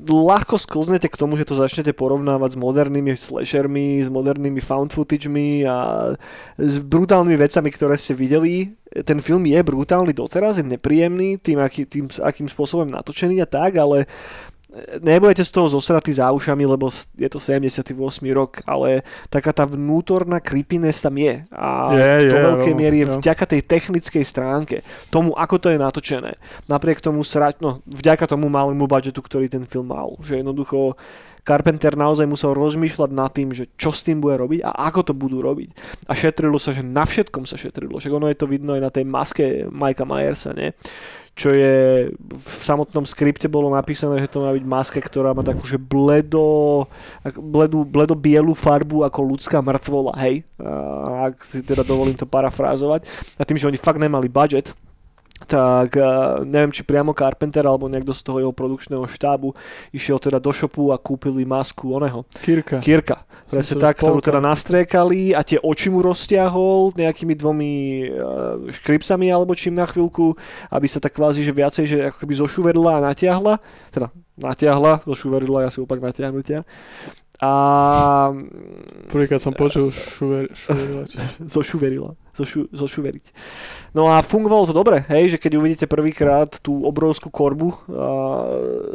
[0.09, 5.61] Ľahko sklznete k tomu, že to začnete porovnávať s modernými slashermi, s modernými found footagemi
[5.61, 6.09] a
[6.57, 8.73] s brutálnymi vecami, ktoré ste videli.
[9.05, 13.77] Ten film je brutálny doteraz, je nepríjemný tým, aký, tým akým spôsobom natočený a tak,
[13.77, 14.09] ale
[14.99, 17.95] nebudete z toho zosratí za ušami, lebo je to 78
[18.35, 19.01] rok, ale
[19.31, 21.47] taká tá vnútorná creepiness tam je.
[21.55, 23.15] A Je, do je, veľkej no, miery je no.
[23.17, 24.75] vďaka tej technickej stránke,
[25.07, 26.35] tomu, ako to je natočené.
[26.67, 27.55] Napriek tomu, sra...
[27.63, 30.19] no, vďaka tomu malému budžetu, ktorý ten film mal.
[30.19, 30.99] Že jednoducho
[31.47, 35.13] Carpenter naozaj musel rozmýšľať nad tým, že čo s tým bude robiť a ako to
[35.15, 35.71] budú robiť.
[36.03, 38.03] A šetrilo sa, že na všetkom sa šetrilo.
[38.03, 40.75] Však ono je to vidno aj na tej maske Mikea Myersa, nie?
[41.37, 45.69] Čo je v samotnom skripte bolo napísané, že to má byť maska, ktorá má takú,
[45.69, 46.89] že bledo,
[47.21, 50.41] ak- bledu, bledo bielu farbu ako ľudská mŕtvola, hej.
[51.29, 53.05] Ak si teda dovolím to parafrázovať.
[53.37, 54.73] A tým, že oni fakt nemali budget,
[55.45, 59.53] tak uh, neviem, či priamo Carpenter alebo niekto z toho jeho produkčného štábu
[59.93, 62.25] išiel teda do shopu a kúpili masku oného.
[62.41, 62.81] Kirka.
[62.81, 63.21] Kirka.
[63.47, 67.73] Presne tak, ktorú teda nastriekali a tie oči mu roztiahol nejakými dvomi
[68.09, 70.35] uh, škripsami alebo čím na chvíľku,
[70.73, 73.61] aby sa tak kvázi, že viacej, že ako keby zošuverila a natiahla.
[73.93, 76.61] Teda natiahla, zošuverila, ja si opak natiahnutia.
[77.37, 78.33] A
[79.13, 81.21] Prvýkrát som počul šuver, šuverilač.
[81.55, 82.17] zošuverila.
[82.33, 83.25] Zošu, zošuveriť.
[83.93, 87.77] No a fungovalo to dobre, hej, že keď uvidíte prvýkrát tú obrovskú korbu a,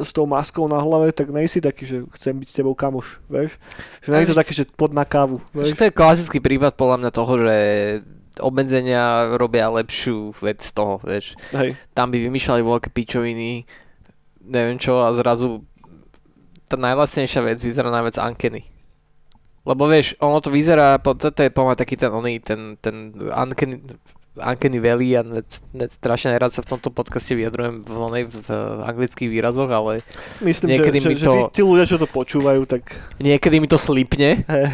[0.03, 3.59] s tou maskou na hlave, tak nejsi taký, že chcem byť s tebou kamoš, vieš.
[4.03, 5.75] Že nie je to také, že pod na kávu, vieš.
[5.75, 7.57] to je klasický prípad podľa mňa toho, že
[8.39, 11.35] obmedzenia robia lepšiu vec z toho, vieš.
[11.55, 11.75] Hej.
[11.95, 13.67] Tam by vymýšľali veľké pičoviny,
[14.47, 15.67] neviem čo, a zrazu
[16.73, 18.65] tá najlasnejšia vec vyzerá najviac Ankeny.
[19.63, 23.79] Lebo vieš, ono to vyzerá, toto je pomaly taký ten oný, ten, ten Uncanny,
[24.33, 25.45] Uncanny Valley a ne,
[25.77, 28.51] ne, strašne nerad sa v tomto podcaste vyjadrujem v, onej, v, v
[28.89, 30.01] anglických výrazoch, ale
[30.41, 33.61] Myslím, Niekedy že, mi že, že to- tí, tí ľudia, čo to počúvajú, tak niekedy
[33.61, 34.41] mi to slipne.
[34.51, 34.67] hej,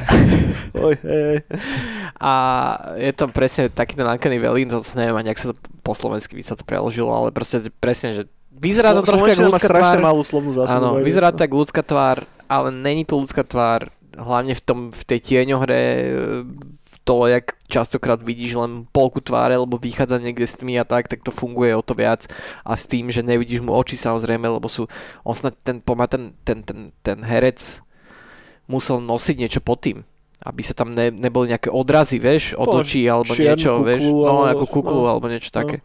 [0.78, 1.36] oj, hej.
[2.22, 2.32] A
[2.96, 6.38] je to presne taký ten Uncanny Valley, to neviem ani, ak sa to po slovensky
[6.38, 8.22] by sa to preložilo, ale proste presne, že
[8.58, 10.06] vyzerá to trošku ako ľudská strašne tvár.
[10.10, 10.78] malú slovnú zásadu.
[10.78, 11.36] Áno, vyzerá no.
[11.38, 12.16] to ako ľudská tvár,
[12.50, 15.80] ale není to ľudská tvár, hlavne v, tom, v tej tieňohre
[17.08, 21.24] to, jak častokrát vidíš len polku tváre, lebo vychádza niekde s tmy a tak, tak
[21.24, 22.28] to funguje o to viac
[22.68, 24.84] a s tým, že nevidíš mu oči samozrejme, lebo sú,
[25.24, 27.80] on snad ten, ten, ten, ten, ten herec
[28.68, 30.04] musel nosiť niečo pod tým
[30.38, 34.46] aby sa tam ne, neboli nejaké odrazy, vieš, od očí alebo niečo, vieš, kuklu, no
[34.46, 35.08] alebo- ako kuklu no.
[35.10, 35.82] alebo niečo také.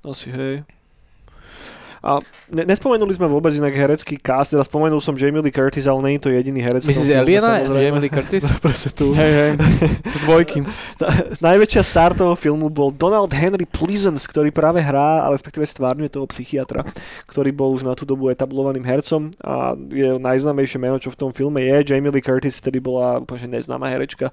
[0.00, 0.64] Asi hej.
[2.00, 2.16] A
[2.48, 6.12] ne, nespomenuli sme vôbec inak herecký cast, teda spomenul som Jamie Lee Curtis, ale nie
[6.16, 6.80] je to jediný herec.
[6.88, 7.60] Myslíš Aliena.
[7.60, 8.48] Jamie Lee Curtis?
[8.64, 9.12] Presne tu.
[9.12, 9.50] Hej, hej,
[10.16, 10.64] z dvojky.
[11.44, 16.24] Najväčšia star toho filmu bol Donald Henry Pleasance, ktorý práve hrá, ale respektíve stvárňuje toho
[16.32, 16.88] psychiatra,
[17.28, 21.30] ktorý bol už na tú dobu etablovaným hercom a je najznámejšie meno, čo v tom
[21.36, 21.92] filme je.
[21.92, 24.32] Jamie Lee Curtis, ktorý bola úplne neznáma herečka,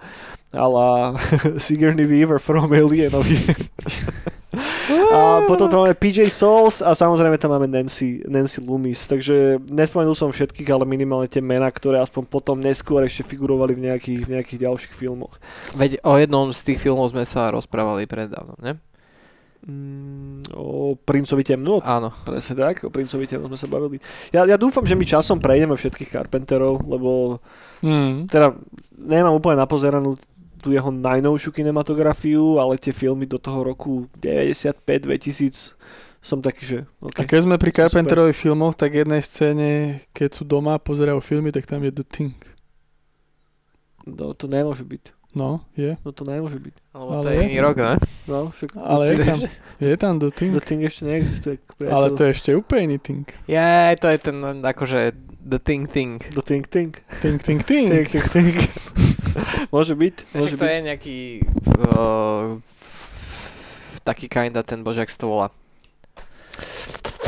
[0.52, 1.16] ale
[1.64, 3.36] Sigourney Weaver v prvom Alienovi.
[5.12, 10.16] a potom tam máme PJ Souls a samozrejme tam máme Nancy, Nancy Loomis, takže nespomenul
[10.16, 14.34] som všetkých, ale minimálne tie mená, ktoré aspoň potom neskôr ešte figurovali v nejakých, v
[14.40, 15.36] nejakých ďalších filmoch.
[15.76, 18.80] Veď o jednom z tých filmov sme sa rozprávali predávno, ne?
[19.68, 21.84] Mm, o Princovi temnot.
[21.84, 22.16] Áno.
[22.24, 24.00] Presne tak, o Princovi temnot sme sa bavili.
[24.32, 27.42] Ja, ja dúfam, že my časom prejdeme všetkých Carpenterov, lebo
[27.78, 28.26] Mm.
[28.26, 28.58] teda
[28.98, 30.18] nemám úplne napozeranú
[30.58, 35.78] tú jeho najnovšiu kinematografiu, ale tie filmy do toho roku 95-2000
[36.22, 37.24] som taký, že A okay.
[37.24, 41.70] keď sme pri Carpenterových filmoch, tak jednej scéne, keď sú doma a pozerajú filmy, tak
[41.70, 42.36] tam je The Thing.
[44.04, 45.17] no, to nemôže byť.
[45.38, 45.94] No, je.
[46.02, 46.74] No to nemôže byť.
[46.98, 47.46] Lebo to Ale je je.
[47.46, 47.94] iný rok, ne?
[48.26, 49.38] No, však Ale je tam,
[49.78, 50.52] je tam The Thing.
[50.58, 51.56] The Thing ešte neexistuje.
[51.78, 51.94] Priateľ.
[51.94, 53.26] Ale to je ešte úplne iný Thing.
[53.46, 53.70] Je,
[54.02, 55.14] to je ten akože
[55.46, 56.18] The Thing Thing.
[56.34, 56.92] The Thing Thing.
[57.22, 57.86] Ting, ting, ting.
[57.88, 58.50] Thing, thing, thing.
[59.76, 60.16] môže byť.
[60.34, 60.74] Môže Však to byť.
[60.74, 61.18] je nejaký
[61.86, 62.48] uh,
[64.02, 65.48] taký kinda ten sa to volá.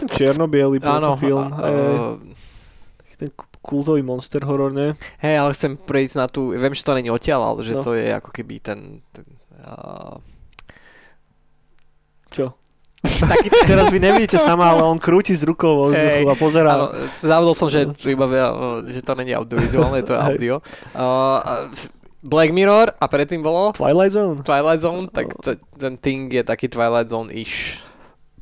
[0.10, 1.44] Čierno-biely Áno, film.
[1.46, 3.30] a- eh, uh, ten
[3.70, 4.98] kultový monster horor, ne?
[5.22, 7.86] hej, ale chcem prejsť na tú, viem, že to není odtiaľ, ale že No.
[7.86, 9.30] to je ako keby ten, ten
[9.62, 10.18] uh,
[12.30, 12.58] Čo?
[13.00, 16.70] taký Teraz vy nevidíte sama, ale on krúti z rukou vo vzduchu Hej, a pozerá.
[16.76, 18.26] Áno, zabudol som, že, iba,
[18.86, 20.56] že to není audiovizuálne, to je audio.
[20.92, 21.70] Uh,
[22.20, 24.44] Black Mirror a predtým bolo Twilight Zone?
[24.44, 25.40] Twilight Zone, tak No.
[25.40, 27.80] to, ten Thing je taký Twilight Zone-ish.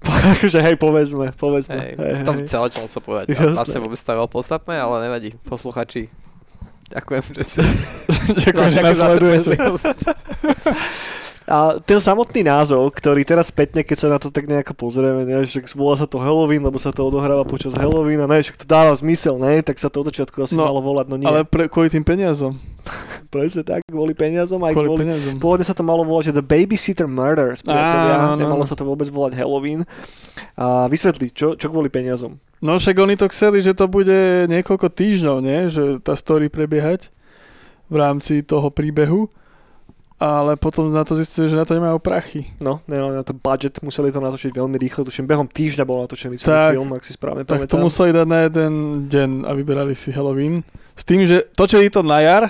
[0.53, 1.75] že hej, povedzme, povedzme.
[1.77, 2.45] Hej, Hej, hej, to hej.
[2.45, 3.25] celé, čo sa povedať.
[3.33, 3.53] Jasné.
[3.53, 5.29] A vlastne vôbec to je podstatné, ale nevadí.
[5.45, 6.09] Posluchači,
[6.93, 7.61] ďakujem, že ste
[8.45, 9.51] Ďakujem, že nás za sledujete.
[11.47, 15.47] A ten samotný názov, ktorý teraz spätne, keď sa na to tak nejako pozrieme, ne,
[15.47, 18.91] že volá sa to Halloween, lebo sa to odohráva počas Halloweena, ne, však to dáva
[18.91, 21.23] zmysel, ne, tak sa to od začiatku asi No, malo volať, no nie.
[21.23, 22.59] Ale pre, kvôli tým peniazom.
[23.27, 25.35] Presne tak, kvôli peniazom, aj Kvôli kvôli, peniazom.
[25.35, 28.69] Pôvodne sa to malo volať, že The Babysitter Murders, priatelia, áno, nemalo áno.
[28.71, 29.83] sa to vôbec volať Halloween.
[30.55, 32.39] A vysvetli, čo, čo kvôli peniazom?
[32.63, 35.67] No však oni to chceli, že to bude niekoľko týždňov, nie?
[35.67, 37.11] Že tá story prebiehať
[37.91, 39.27] v rámci toho príbehu.
[40.17, 42.49] Ale potom na to zistili, že na to nemajú prachy.
[42.57, 46.41] No, nemali na to budget, museli to natočiť veľmi rýchlo, tuším, behom týždňa bol natočený
[46.41, 47.85] celý Tak, film, ak si správne Tak to pamätám.
[47.85, 48.73] museli dať na jeden
[49.13, 50.65] deň a vyberali si Halloween.
[50.97, 52.49] S tým, že točili to na jar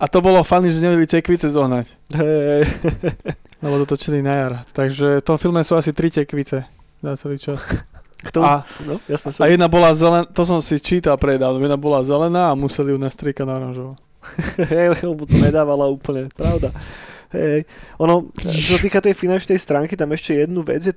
[0.00, 1.86] a to bolo fany, že nevedeli tekvice zohnať.
[2.16, 2.64] Hej,
[3.62, 4.52] Lebo to točili na jar.
[4.72, 6.64] Takže v tom filme sú asi tri tekvice
[7.04, 7.60] na celý čas.
[8.28, 8.44] Kto?
[8.44, 12.52] A, no, jasné, a jedna bola zelená, to som si čítal predávno, jedna bola zelená
[12.52, 13.92] a museli ju nastriekať na oranžovo.
[14.72, 16.68] Hej, lebo to nedávala úplne, pravda.
[17.30, 17.62] Hej,
[18.02, 20.94] ono, čo týka tej finančnej stránky, tam ešte jednu vec je,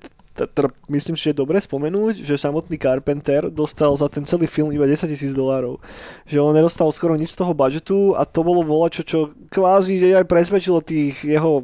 [0.90, 4.90] myslím si, že je dobre spomenúť, že samotný Carpenter dostal za ten celý film iba
[4.90, 5.78] 10 tisíc dolárov.
[6.26, 10.18] Že on nedostal skoro nič z toho budžetu a to bolo volačo, čo kvázi že
[10.18, 11.62] aj presvedčilo tých jeho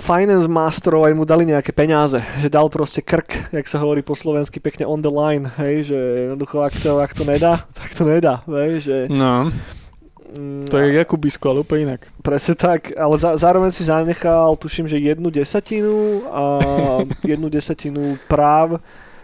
[0.00, 4.16] finance masterov aj mu dali nejaké peniaze, že dal proste krk, jak sa hovorí po
[4.16, 8.08] slovensky pekne on the line, hej, že jednoducho ak to, ak to nedá, tak to
[8.08, 9.52] nedá, hej, že No,
[10.70, 12.06] to je Jakubisko, ale úplne inak.
[12.22, 16.42] Presne tak, ale za, zároveň si zanechal, tuším, že jednu desatinu a
[17.30, 18.78] jednu desatinu práv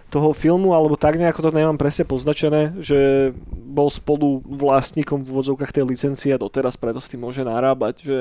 [0.06, 5.74] toho filmu, alebo tak nejako to nemám presne poznačené, že bol spolu vlastníkom v úvodzovkách
[5.74, 8.18] tej licencie a doteraz preto s tým môže narábať, že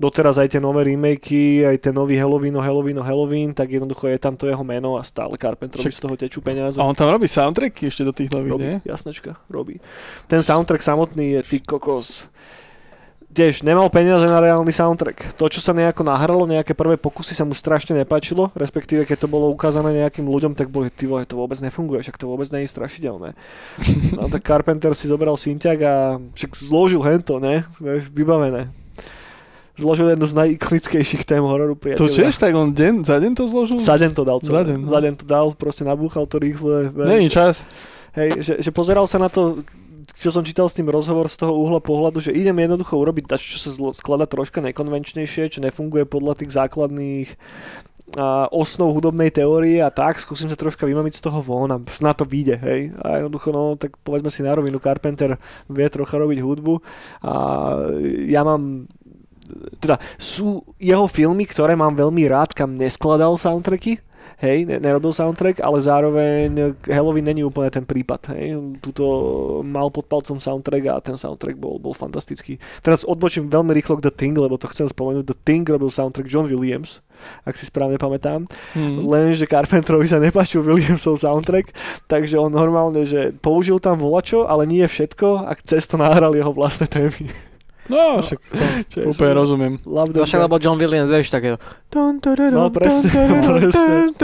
[0.00, 4.08] doteraz aj tie nové remakey, aj ten nový Halloween, o Halloween, o Halloween, tak jednoducho
[4.08, 6.80] je tam to jeho meno a stále Carpenterovi Však- z toho tečú peniaze.
[6.80, 8.76] A on tam robí soundtracky ešte do tých nových, Robí, nie?
[8.82, 9.76] jasnečka, robí.
[10.26, 12.26] Ten soundtrack samotný je ty kokos.
[13.30, 15.38] Tiež nemal peniaze na reálny soundtrack.
[15.38, 19.28] To, čo sa nejako nahralo, nejaké prvé pokusy sa mu strašne nepáčilo, respektíve keď to
[19.30, 22.66] bolo ukázané nejakým ľuďom, tak boli, ty vole, to vôbec nefunguje, však to vôbec nie
[22.66, 23.30] je strašidelné.
[24.18, 25.94] No tak Carpenter si zobral synťak a
[26.34, 27.62] však zložil hento, ne?
[27.78, 28.66] Vieš, vybavené.
[29.78, 32.12] zložil jednu z najikonickejších tém hororu To priateľia.
[32.26, 33.78] tiež tak on deň, za deň to zložil?
[33.80, 34.60] Za deň to dal celé.
[34.60, 34.88] Za deň, no.
[34.90, 36.90] Za deň to dal, proste nabúchal to rýchle.
[36.92, 37.62] Není čas.
[38.12, 39.62] Hej, že, že pozeral sa na to,
[40.20, 43.56] čo som čítal s tým rozhovor z toho uhla pohľadu, že idem jednoducho urobiť čo
[43.56, 47.28] sa skladá troška nekonvenčnejšie, čo nefunguje podľa tých základných
[48.18, 52.10] a osnov hudobnej teórie a tak, skúsim sa troška vymamiť z toho von a na
[52.10, 52.80] to vyjde, hej.
[53.06, 55.38] A jednoducho, no, tak povedzme si na rovinu, Carpenter
[55.70, 56.74] vie trocha robiť hudbu
[57.22, 57.34] a
[58.26, 58.90] ja mám
[59.82, 63.98] teda sú jeho filmy, ktoré mám veľmi rád, kam neskladal soundtracky,
[64.40, 69.04] hej, ne, nerobil soundtrack, ale zároveň Halloween není úplne ten prípad, hej, tuto
[69.60, 72.56] mal pod palcom soundtrack a ten soundtrack bol, bol fantastický.
[72.80, 76.26] Teraz odbočím veľmi rýchlo k The Thing, lebo to chcem spomenúť, The Thing robil soundtrack
[76.26, 77.04] John Williams,
[77.44, 79.04] ak si správne pamätám, Hm.
[79.06, 81.74] lenže Carpenterovi sa nepáčil Williamsov soundtrack,
[82.08, 86.54] takže on normálne, že použil tam volačo, ale nie všetko a cez to nahral jeho
[86.54, 87.49] vlastné témy.
[87.90, 88.38] No, však
[88.90, 89.74] Čo je úplne rozumiem.
[89.82, 91.58] No však, lebo John Williams, vieš, také...
[92.54, 93.10] No, presne,
[93.42, 94.14] presne.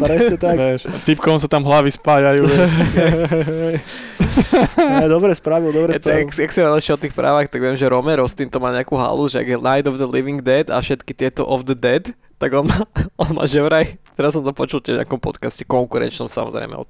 [0.00, 0.56] Presne tak.
[0.56, 2.48] Vieš, a typkom sa tam hlavy spájajú.
[4.78, 6.30] Ne, dobre spravil, dobre to, spravil.
[6.30, 9.26] jak si ešte o tých právach, tak viem, že Romero s týmto má nejakú halu,
[9.26, 12.54] že ak je Night of the Living Dead a všetky tieto of the Dead, tak
[12.54, 12.78] on má,
[13.22, 16.84] on má že vraj, teraz som to počul tiež v nejakom podcaste konkurenčnom, samozrejme, o,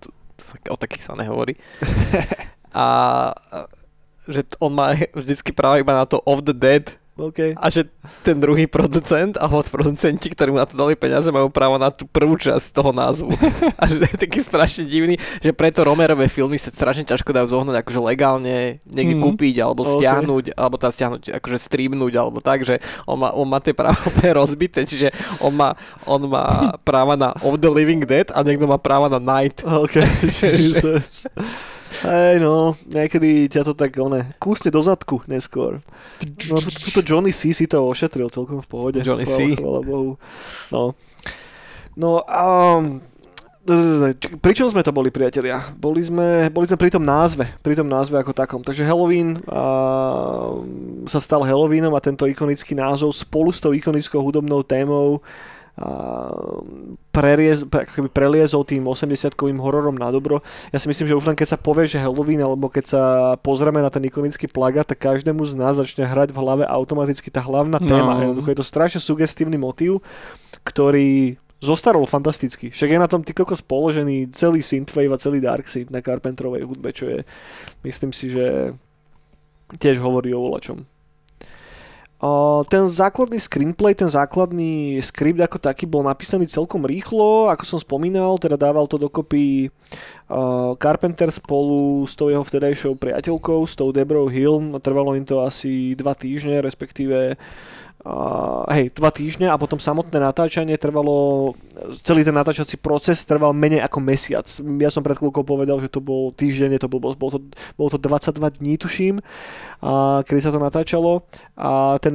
[0.68, 1.56] o takých sa nehovorí.
[2.76, 2.86] A
[4.28, 7.58] že on má vždycky práva iba na to of the dead OK.
[7.58, 7.90] a že
[8.22, 12.06] ten druhý producent alebo producenti, ktorí mu na to dali peniaze, majú právo na tú
[12.06, 13.34] prvú časť toho názvu.
[13.74, 17.50] A že to je taký strašne divný, že preto Romerové filmy sa strašne ťažko dajú
[17.50, 19.22] zohnať akože legálne niekde Mhm.
[19.26, 19.98] kúpiť alebo OK.
[19.98, 23.98] stiahnuť, alebo teda stiahnuť, akože streamnúť alebo tak, že on má, on má tie práva
[24.38, 25.10] rozbité, čiže
[25.42, 25.74] on má,
[26.06, 29.66] on má práva na Of the Living Dead a niekto má práva na Night.
[29.66, 31.26] OK, Jesus.
[32.04, 35.82] Hej no, niekedy ťa to tak one, kúsne do zadku neskôr.
[36.46, 38.98] No tu- tuto Johnny C si to ošetril celkom v pohode.
[39.02, 39.58] Johnny C.
[39.58, 40.14] Chvála Bohu.
[40.70, 40.94] No.
[41.98, 43.02] No um,
[44.40, 45.60] pri čom sme to boli, priatelia?
[45.76, 48.60] Boli sme, boli sme pri tom názve, pri tom názve ako takom.
[48.64, 50.56] Takže Halloween a,
[51.04, 55.22] sa stal Halloweenom a tento ikonický názov spolu s tou ikonickou hudobnou témou a,
[57.14, 60.42] preriez, pre, ako keby preliezol tým 80-kovým hororom na dobro.
[60.74, 63.02] Ja si myslím, že už len keď sa povie, že Halloween, alebo keď sa
[63.38, 67.42] pozrieme na ten ikonický plagát, tak každému z nás začne hrať v hlave automaticky tá
[67.42, 68.18] hlavná téma.
[68.18, 68.22] No.
[68.30, 70.02] Jednoducho je to strašne sugestívny motív,
[70.66, 72.70] ktorý zostarol fantasticky.
[72.70, 76.62] Však je na tom ty kokos položený celý synthwave a celý dark synth na Carpenterovej
[76.62, 77.26] hudbe, čo je,
[77.82, 78.74] myslím si, že
[79.74, 80.86] tiež hovorí o volačom.
[82.66, 88.34] Ten základný screenplay, ten základný skript ako taký bol napísaný celkom rýchlo, ako som spomínal,
[88.42, 89.70] teda dával to dokopy
[90.26, 95.46] uh, Carpenter spolu s tou jeho vtedajšou priateľkou, s tou Debrou Hill, trvalo im to
[95.46, 97.77] asi dva týždne, respektíve uh,
[98.70, 101.50] hej, dva týždne a potom samotné natáčanie trvalo,
[101.98, 104.46] celý ten natáčací proces trval menej ako mesiac.
[104.78, 107.42] Ja som pred chvíľkou povedal, že to bol týždeň, to bol, bol, to,
[107.74, 109.18] bolo to 22 dní, tuším,
[109.82, 111.26] a kedy sa to natáčalo
[111.58, 112.14] a ten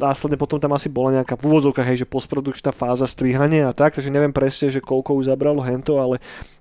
[0.00, 4.08] následne potom tam asi bola nejaká v hej, že postprodukčná fáza strihania a tak, takže
[4.08, 6.16] neviem presne, že koľko už zabralo hento, ale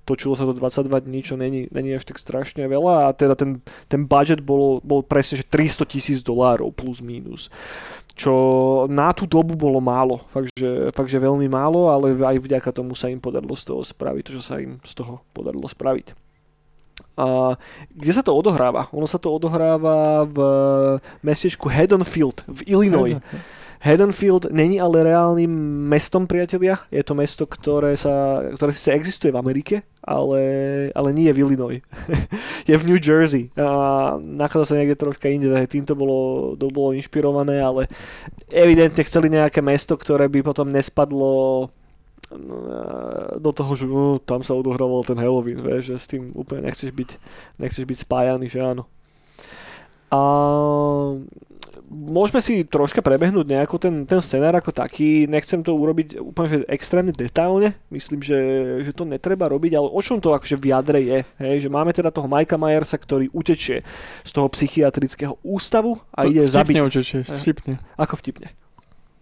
[0.05, 3.59] točilo sa to 22 dní, čo není, není až tak strašne veľa a teda ten,
[3.89, 7.49] ten budget bol, bol presne, že 300 tisíc dolárov plus minus
[8.15, 8.31] čo
[8.87, 12.95] na tú dobu bolo málo, fakt že, fakt, že veľmi málo, ale aj vďaka tomu
[12.95, 16.15] sa im podarilo z toho spraviť, to, čo sa im z toho podarilo spraviť.
[17.19, 17.59] A
[17.91, 18.87] kde sa to odohráva?
[18.95, 20.39] Ono sa to odohráva v
[21.19, 23.19] mestečku Haddonfield v Illinois.
[23.83, 25.51] Haddonfield není ale reálnym
[25.91, 26.79] mestom, priatelia.
[26.87, 30.41] Je to mesto, ktoré, sa, ktoré síce existuje v Amerike, ale,
[30.93, 31.81] ale nie je v Illinois.
[32.69, 33.49] je v New Jersey.
[33.57, 37.89] A nachádza sa niekde troška inde, takže týmto bolo, to bolo inšpirované, ale
[38.53, 41.67] evidentne chceli nejaké mesto, ktoré by potom nespadlo
[43.37, 46.89] do toho, že uh, tam sa odohrával ten Halloween, vieš, že s tým úplne nechceš
[46.89, 47.09] byť,
[47.61, 48.89] nechceš byť spájaný, že áno.
[50.09, 50.21] A
[51.89, 56.57] môžeme si troška prebehnúť nejako ten, ten scenár ako taký, nechcem to urobiť úplne že
[56.67, 58.39] extrémne detálne, myslím, že,
[58.85, 61.55] že to netreba robiť, ale o čom to akože v jadre je, hej?
[61.65, 63.85] že máme teda toho Majka Myersa, ktorý utečie
[64.25, 66.75] z toho psychiatrického ústavu a To ide zabiť.
[66.75, 67.75] Vtipne určite, vtipne.
[67.95, 68.49] Ako vtipne?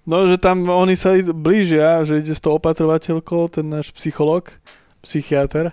[0.03, 4.51] No, že tam oni sa blížia, že ide s tou opatrovateľkou, ten náš psycholog,
[4.99, 5.71] psychiatr,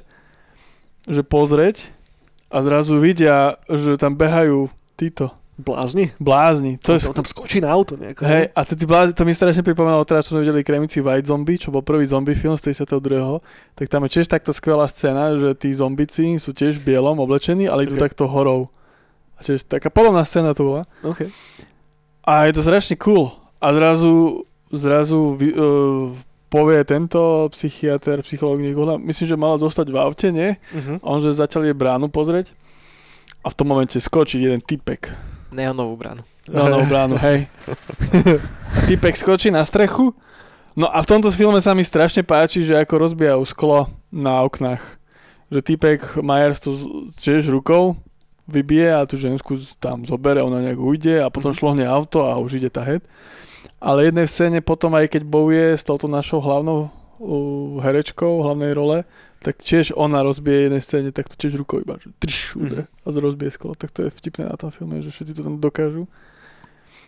[1.06, 1.90] že pozrieť
[2.50, 6.10] a zrazu vidia, že tam behajú títo Blázni?
[6.18, 6.80] blázni.
[6.82, 8.24] To je, On tam skočí na auto nejako.
[8.24, 11.60] hej, a tí blázni, to mi strašne pripomínalo teraz, čo sme videli Kremici White Zombie,
[11.60, 13.40] čo bol prvý zombie film z 32.
[13.76, 17.68] Tak tam je tiež takto skvelá scéna, že tí zombici sú tiež v bielom oblečení,
[17.68, 18.72] ale idú takto horou.
[19.36, 20.82] A tiež taká podobná scéna to bola.
[21.00, 21.32] Okay.
[22.24, 23.32] A je to strašne cool.
[23.60, 26.12] A zrazu, zrazu uh,
[26.50, 30.58] povie tento psychiatr, psychológ, niekto, myslím, že mala dostať v aute, nie?
[30.74, 30.98] Uh-huh.
[31.00, 32.52] A on, že začal jej bránu pozrieť.
[33.40, 35.08] A v tom momente skočí jeden typek.
[35.50, 36.22] Neonovú bránu.
[36.50, 37.46] No, no, bránu, hej.
[38.90, 40.14] typek skočí na strechu.
[40.78, 44.82] No a v tomto filme sa mi strašne páči, že ako rozbijajú sklo na oknách.
[45.50, 46.86] Že typek Myers to z-
[47.18, 47.98] tiež rukou
[48.50, 52.58] vybije a tú žensku tam zobere, ona nejak ujde a potom šlohne auto a už
[52.58, 53.02] ide tá head.
[53.78, 58.74] Ale jednej v scéne potom aj keď bojuje s touto našou hlavnou uh, herečkou hlavnej
[58.74, 58.98] role,
[59.40, 63.08] tak tiež ona rozbije jednej scéne, tak to tiež rukou iba, že trš, udre a
[63.08, 63.72] rozbije sklo.
[63.72, 66.04] Tak to je vtipné na tom filme, že všetci to tam dokážu.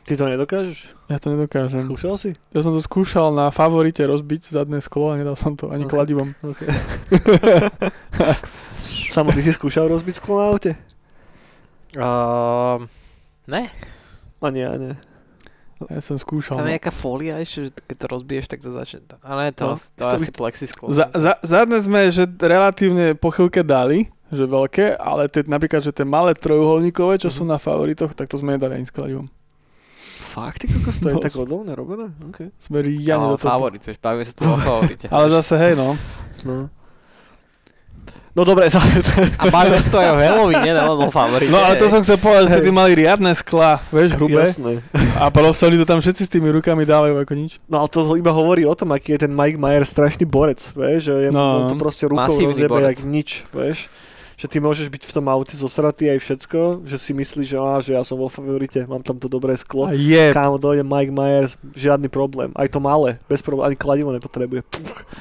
[0.02, 0.78] Ty to nedokážeš?
[1.06, 1.86] Ja to nedokážem.
[1.86, 2.34] Skúšal si?
[2.50, 5.94] Ja som to skúšal na favorite rozbiť zadné sklo a nedal som to ani Ok.
[5.94, 6.34] kladivom.
[6.42, 6.66] Okay.
[9.14, 10.72] Samo, ty si skúšal rozbiť sklo na aute?
[11.94, 12.82] Uh,
[13.46, 13.70] ne,
[14.42, 14.94] A nie, a nie.
[15.88, 16.54] Ja som skúšal.
[16.54, 16.68] tam No.
[16.68, 19.00] je nejaká fólia ešte, že keď to rozbiješ, tak to začne.
[19.20, 20.84] Ale to, No, no, to, to je by- asi plexisklo.
[20.88, 25.90] Za, za, zadné sme, že relatívne po chvíľke dali, že veľké, ale tie, napríklad, že
[25.90, 27.34] tie malé trojuholníkové, čo Mhm.
[27.34, 29.26] sú na favoritoch, tak to sme nedali ani s kladivom.
[30.22, 31.20] Fakt, ty kokos, to je No.
[31.20, 32.08] tak odlovne robené?
[32.26, 32.48] Okay.
[32.56, 33.52] Sme riadne no, do toho.
[33.52, 35.04] favorit, vieš, bavíme sa tu o favorite.
[35.06, 35.92] Ale zase, hej, no.
[36.42, 36.72] No.
[38.32, 38.80] No dobre, to,
[39.36, 41.52] A bavíme sa tu aj o Halloween, nie len o favorite.
[41.52, 44.40] No ale to som chcel povedať, že tedy mali riadne skla, vieš, hrubé.
[44.48, 44.80] jasné.
[45.20, 47.60] A proste oni to tam všetci s tými rukami dávajú ako nič.
[47.68, 51.12] No ale to iba hovorí o tom, aký je ten Mike Myers strašný borec, vieš,
[51.12, 51.68] že je, No.
[51.68, 53.92] on to proste rukou rozjebe jak nič, vieš.
[54.42, 57.78] Že ty môžeš byť v tom aute zosratý aj všetko, že si myslíš, že, á,
[57.78, 59.86] že ja som vo favorite, mám tam to dobré sklo.
[59.86, 62.50] A je, Kámo, dojde Mike Myers, žiadny problém.
[62.58, 64.66] Aj to malé, bez problémov, ani kladivo nepotrebuje.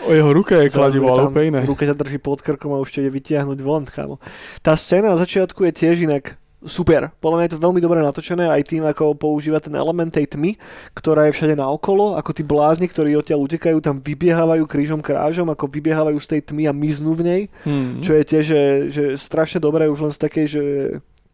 [0.10, 1.62] o jeho ruke je kladivo, ale úplne iné.
[1.70, 4.18] Ruka ťa drží pod krkom a už ťa ide vytiahnuť von, kámo.
[4.66, 7.10] Tá scéna na začiatku je tiež inak super.
[7.18, 10.58] Podľa mňa je to veľmi dobre natočené aj tým, ako používa ten element tej tmy,
[10.94, 15.66] ktorá je všade naokolo, ako tí blázni, ktorí odtiaľ utekajú, tam vybiehávajú krížom krážom, ako
[15.70, 18.02] vybiehávajú z tej tmy a miznú v nej, Hmm.
[18.02, 20.64] čo je tiež že, že strašne dobré už len z takej, že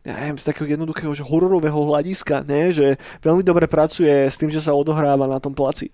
[0.07, 2.71] ja neviem, z takého jednoduchého že hororového hľadiska, ne?
[2.71, 5.91] že veľmi dobre pracuje s tým, že sa odohráva na tom placi.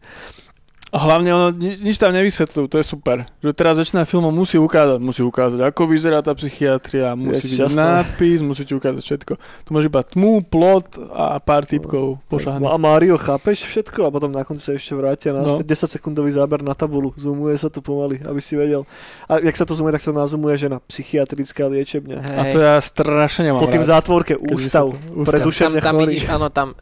[0.93, 3.25] A hlavne ono ni, nič tam nevysvetľujú, to je super.
[3.39, 8.39] Že teraz väčšina filmov musí ukázať, musí ukázať, ako vyzerá tá psychiatria, musí byť nápis,
[8.39, 9.33] musí ti ukázať všetko.
[9.35, 12.69] Tu máš iba tmu, plot a pár typkov No pošahaných.
[12.69, 14.05] a Mario, chápeš všetko?
[14.05, 15.41] A potom na konci sa ešte vrátia No.
[15.41, 17.09] naspäť 10 sekundový záber na tabulu.
[17.15, 18.85] Zoomuje sa to pomaly, aby si vedel.
[19.25, 22.17] A jak sa to zoomuje, tak sa to nazumuje, že na psychiatrická liečebňa.
[22.21, 22.37] Hej.
[22.37, 23.97] A to ja strašne nemám Po tým rád.
[23.97, 25.25] zátvorke ústav ústav.
[25.25, 26.05] pre tam, duševne tam chorých.
[26.05, 26.77] vidíš, áno, tam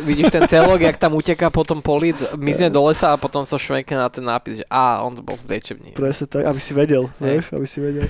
[0.00, 3.60] vidíš ten celok, jak tam uteká potom po lid, mizne do lesa a potom sa
[3.60, 5.92] švekne na ten nápis, že á, on to bol v liečebni.
[5.92, 8.06] Presne tak, aby si vedel, vieš, aby si vedel.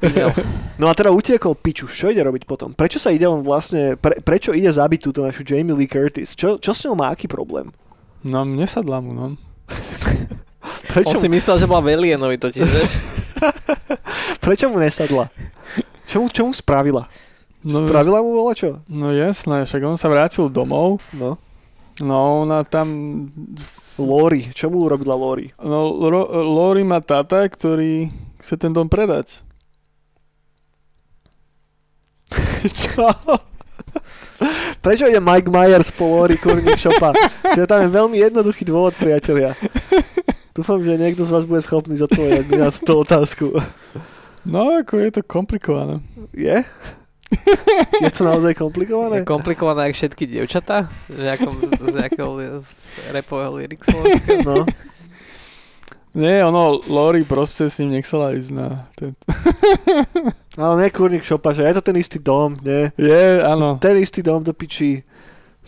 [0.00, 0.30] Videl.
[0.76, 2.76] No a teda utiekol piču, čo ide robiť potom?
[2.76, 6.36] Prečo sa ide on vlastne, pre, prečo ide zabiť túto našu Jamie Lee Curtis?
[6.36, 7.72] Čo, čo s ňou má, aký problém?
[8.20, 9.40] No, nesadla mu, no.
[10.92, 12.92] Prečo, On si myslel, že bola v Alienovi totiž, vieš?
[14.44, 15.32] prečo mu nesadla?
[16.04, 17.08] Čo mu, čo mu spravila?
[17.66, 18.78] No, Spravila mu vola čo?
[18.86, 21.34] no jasné, však on sa vrátil domov, No.
[21.98, 22.86] no ona tam...
[23.96, 25.50] Lori, čo mu urobila Lori?
[25.58, 28.06] No, Ro- Lori má tata, ktorý
[28.38, 29.40] chce ten dom predať.
[32.66, 33.08] Čo?
[34.78, 37.16] Prečo ide Mike Myers po Lori Kurník Shopa?
[37.48, 39.56] Čiže tam je veľmi jednoduchý dôvod, priatelia.
[40.52, 43.56] Dúfam, že niekto z vás bude schopný zodpovedať na túto otázku.
[44.44, 45.98] No, ako je to komplikované.
[46.30, 46.62] Je?
[48.04, 49.24] Je to naozaj Je komplikované?
[49.26, 52.30] komplikované, jak všetky dievčatá, z nejakom, z nejakého
[53.12, 53.82] repového lyric
[54.46, 54.62] No.
[56.16, 59.12] Nie, ono, Lori proste s ním nechcela ísť na ten...
[60.56, 62.88] Ale nie Kurník Shopa, že je to ten istý dom, nie?
[62.96, 63.76] Je, áno.
[63.76, 65.04] Ten istý dom do piči.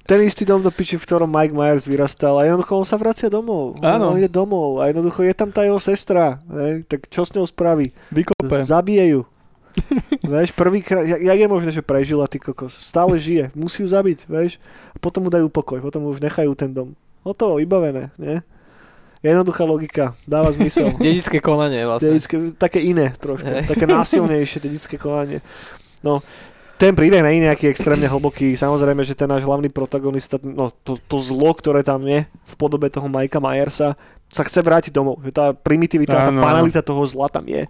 [0.09, 3.28] Ten istý dom do piči, v ktorom Mike Myers vyrastal a jednoducho on sa vracia
[3.28, 3.76] domov.
[3.84, 4.09] Áno.
[4.09, 6.40] On ide domov a jednoducho je tam tá jeho sestra.
[6.48, 6.88] Hej?
[6.88, 7.92] Tak čo s ňou spraví?
[8.09, 8.64] Vykope.
[8.64, 9.28] Zabije ju.
[10.33, 12.75] vieš, prvýkrát, jak, jak je možné, že prežila ty kokos?
[12.75, 14.57] Stále žije, musí ju zabiť, vieš?
[14.93, 16.95] A potom mu dajú pokoj, potom mu už nechajú ten dom.
[17.23, 18.41] Hotovo, vybavené, nie?
[19.19, 20.95] Jednoduchá logika, dáva zmysel.
[21.03, 22.14] Dedické konanie vlastne.
[22.14, 25.43] Dedické, také iné trošku, také násilnejšie dedické konanie.
[26.07, 26.23] No,
[26.79, 28.55] ten príbeh nie je nejaký extrémne hlboký.
[28.55, 32.87] Samozrejme, že ten náš hlavný protagonista, no to, to zlo, ktoré tam je v podobe
[32.87, 33.99] toho Majka Myersa,
[34.31, 35.19] sa chce vrátiť domov.
[35.27, 36.39] Že tá primitivita, tá Áno.
[36.39, 37.66] banalita toho zla tam je,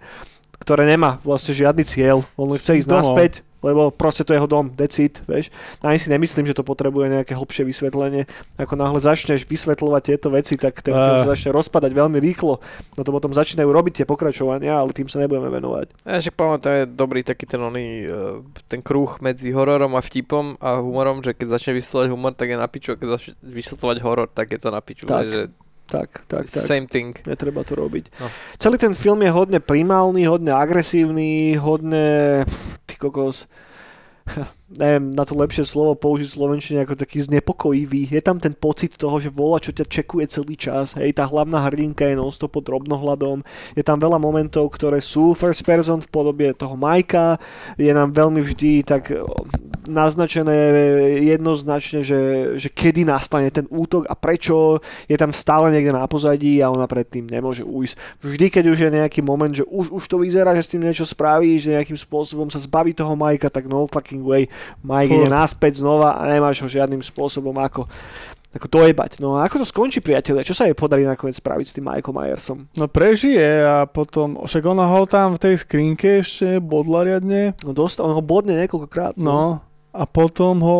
[0.59, 2.23] ktoré nemá vlastne žiadny cieľ.
[2.35, 2.99] On chce ísť Domov.
[3.01, 5.51] naspäť, lebo proste to je jeho dom, decid, vieš.
[5.83, 8.23] Ani si nemyslím, že to potrebuje nejaké hlbšie vysvetlenie.
[8.55, 11.27] Ako náhle začneš vysvetľovať tieto veci, tak ten film Ah.
[11.27, 12.63] začne rozpadať veľmi rýchlo.
[12.95, 15.91] No to potom začínajú robiť tie pokračovania, ale tým sa nebudeme venovať.
[16.07, 20.01] Ja že poviem, to je dobrý taký ten oný, eh, ten kruh medzi hororom a
[20.01, 23.31] vtipom a humorom, že keď začne vysvetľovať humor, tak je na piču, a keď začne
[23.43, 25.03] vysvetľovať horor, tak je to na piču.
[25.03, 25.41] Tak, že
[25.89, 26.61] Tak, tak, tak.
[26.61, 27.17] same thing.
[27.25, 28.13] Netreba to robiť.
[28.21, 28.29] No.
[28.61, 32.45] Celý ten film je hodne primálny, hodne agresívny, hodne...
[32.85, 33.49] Ty kokos...
[34.77, 38.05] neviem na to lepšie slovo použiť slovenčine ako taký znepokojivý.
[38.05, 40.93] Je tam ten pocit toho, že vola, čo ťa čekuje celý čas.
[40.93, 43.41] Hej, tá hlavná hrdinka je non pod drobnohľadom.
[43.73, 47.41] Je tam veľa momentov, ktoré sú first person v podobe toho Majka.
[47.81, 49.25] Je nám veľmi vždy tak o,
[49.89, 50.53] naznačené
[51.25, 52.21] jednoznačne, že,
[52.61, 54.77] že kedy nastane ten útok a prečo.
[55.09, 58.21] Je tam stále niekde na pozadí a ona predtým nemôže ujsť.
[58.21, 61.09] Vždy, keď už je nejaký moment, že už, už to vyzerá, že s tým niečo
[61.09, 64.45] spraví, že nejakým spôsobom sa zbaví toho Majka, tak no fucking way.
[64.81, 67.85] Mike ide naspäť znova a nemáš ho žiadnym spôsobom ako,
[68.49, 69.21] ako dojebať.
[69.21, 70.41] No a ako to skončí, priatelia?
[70.41, 72.57] Čo sa jej podarí nakoniec spraviť s tým Michael Myersom?
[72.73, 77.71] No prežije a potom, však ona ho tam v tej skrinke ešte bodla riadne, No
[77.71, 79.15] dosť, on ho bodne niekoľkokrát.
[79.15, 80.79] no a potom ho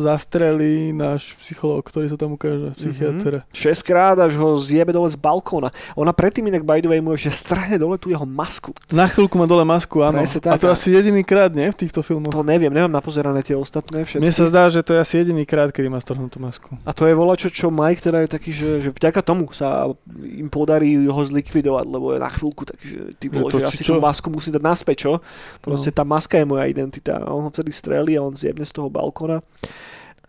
[0.00, 3.44] zastrelí náš psychológ, ktorý sa tam ukáže, psychiatr.
[3.44, 3.52] Mhm.
[3.52, 5.68] Šestkrát, až ho zjebe dole z balkóna.
[5.92, 8.72] Ona predtým inak by the way mu ešte strahne dole tú jeho masku.
[8.88, 10.24] Na chvíľku má dole masku, áno.
[10.24, 11.68] Presne tak, a to asi jediný krát, nie?
[11.68, 12.32] V týchto filmoch.
[12.32, 14.24] To neviem, nemám napozerané tie ostatné všetky.
[14.24, 16.72] Mne sa zdá, že to je asi jediný krát, kedy má strhnutú masku.
[16.88, 19.84] A to je volačo, čo Mike teda je taký, že, že vďaka tomu sa
[20.24, 23.68] im podarí ho zlikvidovať, lebo je na chvíľku taký, že ty Že vole, to že,
[23.68, 23.92] si asi čo?
[23.94, 25.12] tú masku musí dať naspäť, čo?
[25.60, 27.20] Proste tá maska je moja identita.
[27.20, 29.44] A on ho vtedy strelí a on zjebne z toho balkona.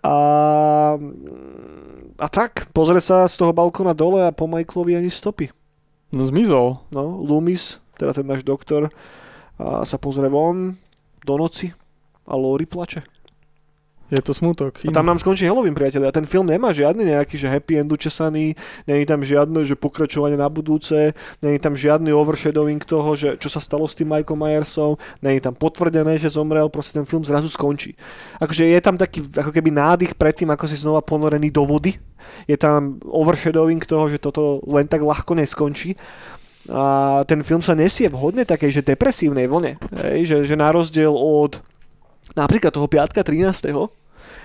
[0.01, 0.15] A,
[2.17, 5.53] a tak, pozrie sa z toho balkona dole a po Michaelovi ani stopy.
[6.11, 6.81] No zmizol.
[6.91, 8.91] No, Loomis, teda ten náš doktor,
[9.61, 10.75] a sa pozrie von
[11.21, 11.69] do noci
[12.25, 13.05] a Lori plače.
[14.11, 14.75] Je to smutok.
[14.83, 16.11] A tam nám skončí Halloween, priatelia.
[16.11, 20.51] Ten film nemá žiadny nejaký, že happy end učesaný, není tam žiadne, že pokračovanie na
[20.51, 25.39] budúce, není tam žiadny overshadowing toho, že čo sa stalo s tým Michael Myersom, není
[25.39, 27.95] tam potvrdené, že zomrel, proste ten film zrazu skončí.
[28.43, 31.95] Akože je tam taký ako keby nádych predtým, ako si znova ponorený do vody.
[32.51, 35.95] Je tam overshadowing toho, že toto len tak ľahko neskončí.
[36.67, 39.79] A ten film sa nesie v hodne takej, že depresívnej vlne.
[40.03, 41.63] Hej, že, že na rozdiel od
[42.35, 43.71] napríklad toho piatka 13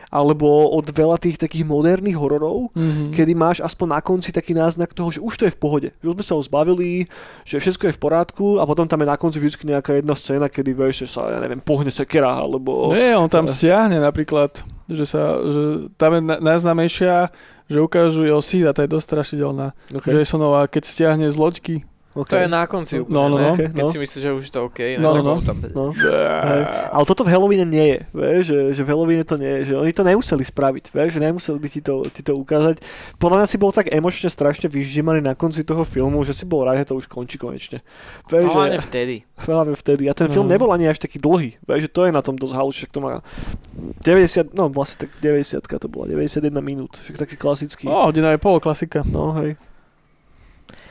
[0.09, 3.11] alebo od veľa tých takých moderných hororov, Mhm.
[3.11, 6.05] kedy máš aspoň na konci taký náznak toho, že už to je v pohode, že
[6.05, 7.11] už sme sa ho zbavili,
[7.43, 10.47] že všetko je v porádku a potom tam je na konci vždy nejaká jedna scéna,
[10.47, 12.91] kedy vieš, že sa, ja neviem, pohne sekera, alebo...
[12.91, 14.55] Nie, on tam stiahne napríklad,
[14.87, 15.63] že sa, že
[15.95, 17.31] tam je na- najznámejšia,
[17.67, 19.75] že ukážu jeho síť a tá je dosť strašidelná.
[19.91, 20.15] Okay.
[20.15, 21.77] Jasonová, keď stiahne z loďky.
[22.17, 22.33] Okay.
[22.33, 23.51] To je na konci úplne, No, no, ne?
[23.53, 23.57] no.
[23.61, 23.93] Keď no.
[23.93, 25.57] si myslíš, že už je to OK, No, tak no, on tam...
[25.71, 25.85] No.
[25.93, 26.63] Hej.
[26.91, 29.75] Ale toto v Halloweene nie je, vieš, že, že v Halloweene to nie je, že
[29.77, 32.81] oni to nemuseli spraviť, vieš, že nemuseli ti to, ti to ukázať.
[33.21, 36.65] Podľa mňa si bol tak emočne strašne vyždimaný na konci toho filmu, že si bol
[36.65, 37.85] rád, že to už končí konečne.
[38.27, 39.17] Vieš, No, že, ale vtedy.
[39.47, 40.09] hlavne vtedy.
[40.09, 40.53] A ten film No.
[40.57, 43.21] nebol ani až taký dlhý, vieš, že to je na tom dosť halu, to má
[44.03, 47.85] 90, no vlastne tak 90 to bola, 91 minút, však taký klasický.
[47.91, 49.05] O, hodina je pol, klasika.
[49.05, 49.61] No hej.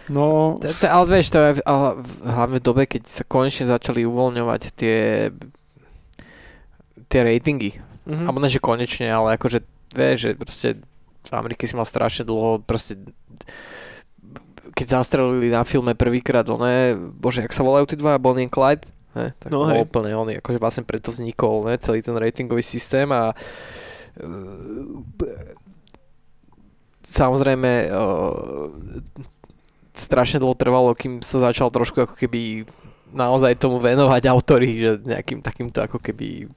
[0.09, 1.87] No, To, to, ale vieš, to je ale
[2.21, 4.97] hlavne v dobe, keď sa konečne začali uvoľňovať tie
[7.09, 7.71] tie ratingy.
[8.05, 8.25] Mhm.
[8.27, 10.67] Alebo ne, že konečne, ale akože, vieš, že proste
[11.25, 13.01] v Amerike si mal strašne dlho, proste
[14.75, 18.85] keď zastrelili na filme prvýkrát, oné, bože, jak sa volajú tí dva, Bonnie and Clyde,
[19.15, 19.87] ne, tak No no, hej.
[19.87, 23.35] úplne on, akože vlastne preto vznikol, ne, celý ten ratingový systém a e,
[27.07, 27.89] samozrejme e,
[29.95, 32.67] strašne dlho trvalo, kým sa začal trošku ako keby
[33.15, 36.51] naozaj tomu venovať autory, že nejakým takýmto ako keby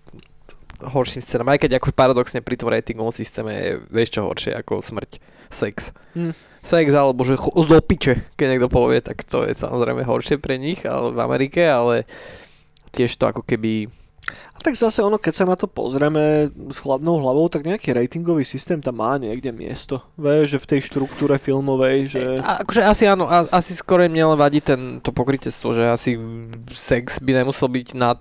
[0.78, 4.78] horším scénám, aj keď ako paradoxne pri tom ratingovom systéme je vieš čo horšie ako
[4.78, 5.18] smrť,
[5.50, 5.90] sex.
[6.14, 6.34] Hm.
[6.62, 10.58] Sex alebo že cho- do piče, keď niekto povie, tak to je samozrejme horšie pre
[10.58, 12.06] nich ale v Amerike, ale
[12.94, 13.90] tiež to ako keby
[14.28, 18.42] A tak zase ono, keď sa na to pozrieme s chladnou hlavou, tak nejaký ratingový
[18.42, 20.02] systém tam má niekde miesto.
[20.18, 22.22] Vieš, že v tej štruktúre filmovej, že...
[22.42, 26.10] A, akože asi áno, a, asi skôr im len vadí ten, to pokrytectvo, že asi
[26.74, 28.18] sex by nemusel byť nad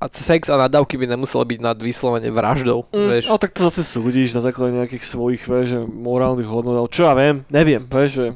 [0.00, 3.24] a sex a nadávky by nemuseli byť nad vyslovene vraždou, Mm, vieš.
[3.28, 7.12] ale tak to zase súdiš na základe nejakých svojich, vieš, morálnych hodnot, ale čo ja
[7.12, 8.26] viem, neviem, vieš, že...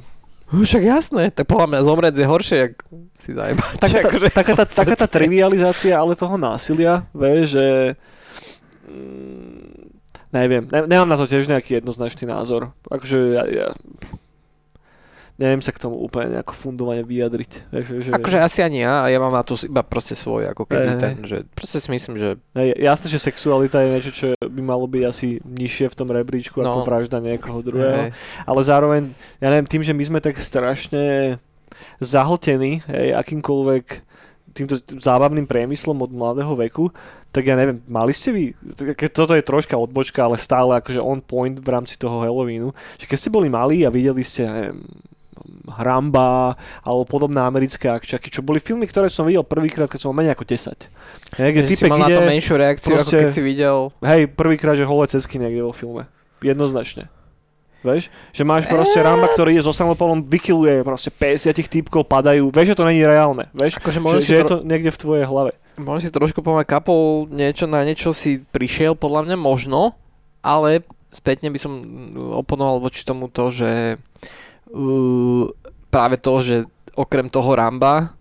[0.54, 2.74] Však jasné, tak podľa mňa zomrieť je horšie, jak
[3.18, 3.72] si zajebať.
[3.82, 7.66] Taká tá, akože, taká, tá, taká tá trivializácia, ale toho násilia, vieš, že...
[8.86, 9.90] Mm,
[10.30, 12.70] neviem, ne, nemám na to tiež nejaký jednoznačný názor.
[12.86, 13.68] Akože ja, ja,
[15.34, 17.50] neviem sa k tomu úplne nejako fundovane vyjadriť.
[17.74, 18.10] Vieš, že...
[18.14, 21.00] Akože asi ani ja, ja mám na to iba proste svoj, ako keby hej.
[21.02, 24.86] ten, že proste si myslím, že Hej, jasné, že sexualita je niečo, čo by malo
[24.86, 26.86] byť asi nižšie v tom rebríčku ako No.
[26.86, 28.08] vražda niekoho druhého.
[28.08, 28.10] hej,
[28.46, 29.10] Ale zároveň,
[29.42, 31.36] ja neviem, tým, že my sme tak strašne
[31.98, 33.84] zahltení hej, akýmkoľvek
[34.54, 36.86] týmto zábavným priemyslom od mladého veku,
[37.34, 38.44] tak ja neviem, mali ste vy,
[38.94, 43.10] keď toto je troška odbočka, ale stále akože on point v rámci toho Halloweenu, že
[43.10, 44.78] keď ste boli malí a videli ste, ja neviem,
[45.68, 46.54] Hramba
[46.84, 50.36] alebo podobné americké akčaky, čo boli filmy, ktoré som videl prvýkrát, keď som mal menej
[50.36, 51.40] ako 10.
[51.40, 53.76] Hej, kde že si mal na to ide, menšiu reakciu, ako proste- keď si videl
[54.04, 56.06] hej, prvýkrát, že holé cecky niekde vo filme.
[56.44, 57.08] Jednoznačne.
[57.84, 58.08] Vieš?
[58.32, 62.48] Že máš proste Ramba, ktorý je so samopalom, vykiluje proste 50 typkov, padajú.
[62.48, 63.52] Vieš, že to není reálne.
[63.52, 63.76] Vieš?
[63.76, 65.52] Akože Že, že si je tro- to niekde v tvojej hlave.
[65.76, 69.92] Možno si trošku pomať kapol, niečo na niečo si prišiel, podľa mňa možno,
[70.40, 70.80] ale
[71.12, 71.72] spätne by som
[72.40, 74.43] oponoval voči tomu to, že uh,
[75.88, 76.56] práve to, že
[76.92, 78.14] okrem toho Ramba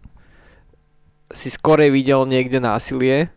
[1.27, 3.33] si skorej videl niekde násilie,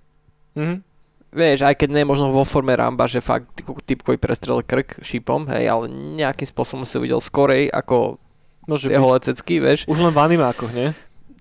[0.53, 0.85] Mhm.
[1.31, 3.49] vieš, aj keď nie je možno vo forme Ramba, že fakt
[3.83, 8.17] typkovi prestrel krk šípom, hej, ale nejakým spôsobom si videl skorej ako
[8.65, 9.05] Môže tie byť.
[9.05, 9.85] holé cecky, vieš.
[9.85, 10.93] Už len v animákoch, nie?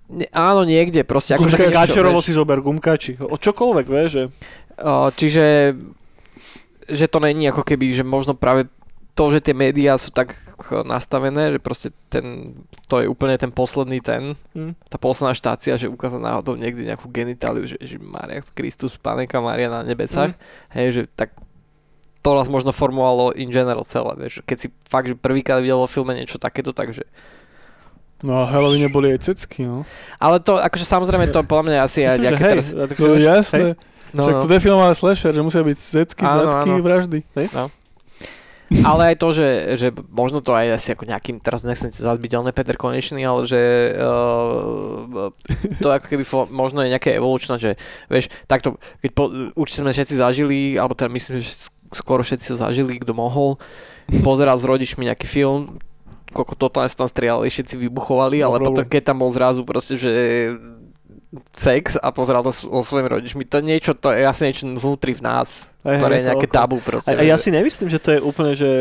[0.06, 3.18] Ne, áno, niekde, proste akože Gumka, si zober, gumkači.
[3.18, 4.24] O čokoľvek, vieš, že...
[4.78, 5.74] O, čiže
[6.86, 8.70] že to není ako keby, že možno práve
[9.16, 10.36] to, že tie médiá sú tak
[10.84, 12.52] nastavené, že proste ten,
[12.86, 14.76] to je úplne ten posledný ten, Hm.
[14.86, 19.68] tá posledná štácia, že ukázať náhodou niekde nejakú genitáliu, že, že Mária Kristus, Pánenka Mária
[19.68, 20.36] na nebesách,
[20.70, 21.32] hej, že tak
[22.20, 25.86] to nás možno formovalo in general celé, vieš, keď si fakt, že prvýkrát videl vo
[25.86, 27.08] filme niečo takéto, takže
[28.20, 29.84] No a Halloween boli aj cecky, no.
[30.18, 32.52] ale to, akože samozrejme to podľa mňa asi aj Myslím, že nejaké hej.
[32.52, 33.60] teraz, a tak, No jasné.
[33.60, 33.72] hej.
[34.12, 34.42] no, Však no.
[34.42, 36.82] to je filmová slasher, že musia byť cecky, Áno, zadky, áno.
[36.82, 37.20] vraždy.
[38.90, 42.32] Ale aj to, že, že možno to aj asi ako nejakým, teraz nechcem zase byť
[42.34, 43.62] len Peter Konečný, ale že
[43.94, 45.30] uh,
[45.78, 47.78] to ako keby fo, možno je nejaké evolučné, že
[48.10, 52.58] vieš, takto, keď po, určite sme všetci zažili, alebo teda myslím, že sk- skoro všetci
[52.58, 53.62] sa zažili, kto mohol,
[54.26, 55.78] pozeral s rodičmi nejaký film,
[56.34, 60.12] koľko totálne sa tam strieľali, všetci vybuchovali, ale potom keď tam bol zrazu proste, že
[61.52, 65.22] sex a pozeral to so svojimi rodičmi, to niečo, to je asi niečo vnútri v
[65.26, 66.58] nás, Hej, ktoré je nejaké okolo.
[66.58, 67.12] tabu proste.
[67.12, 68.72] A, a ja si nemyslím, že to je úplne, že,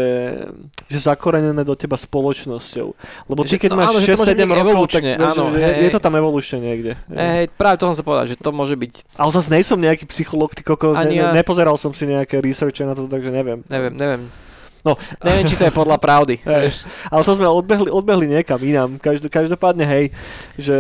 [0.86, 2.88] že zakorenené do teba spoločnosťou.
[3.26, 5.42] Lebo ty, Že- keď no máš áno, že to môže 6-7 byť rokov, tak áno,
[5.51, 6.92] že hej, je, to tam evolučne niekde.
[7.11, 10.55] Hej, práve to som sa povedal, že to môže byť, Ale zase nejsom nejaký psycholog,
[10.55, 11.34] ty kokos, ne, ja.
[11.34, 13.66] nepozeral som si nejaké researche na to, takže neviem.
[13.66, 14.22] neviem, neviem.
[14.85, 15.01] No.
[15.24, 16.37] Neviem, či to je podľa pravdy.
[16.45, 16.85] Hej.
[17.09, 19.01] Ale to sme odbehli, odbehli niekam inám.
[19.01, 20.05] Každ- každopádne, hej,
[20.61, 20.76] že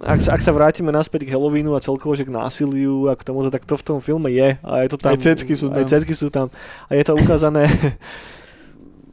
[0.00, 3.28] ak sa, ak sa vrátime naspäť k Halloweenu a celkovo, že k násiliu a k
[3.28, 4.56] tomuto, tak to v tom filme je.
[4.64, 5.88] A je to tam, Aj cecky sú Aj tam.
[5.88, 6.46] cecky sú tam.
[6.88, 7.68] A je to ukázané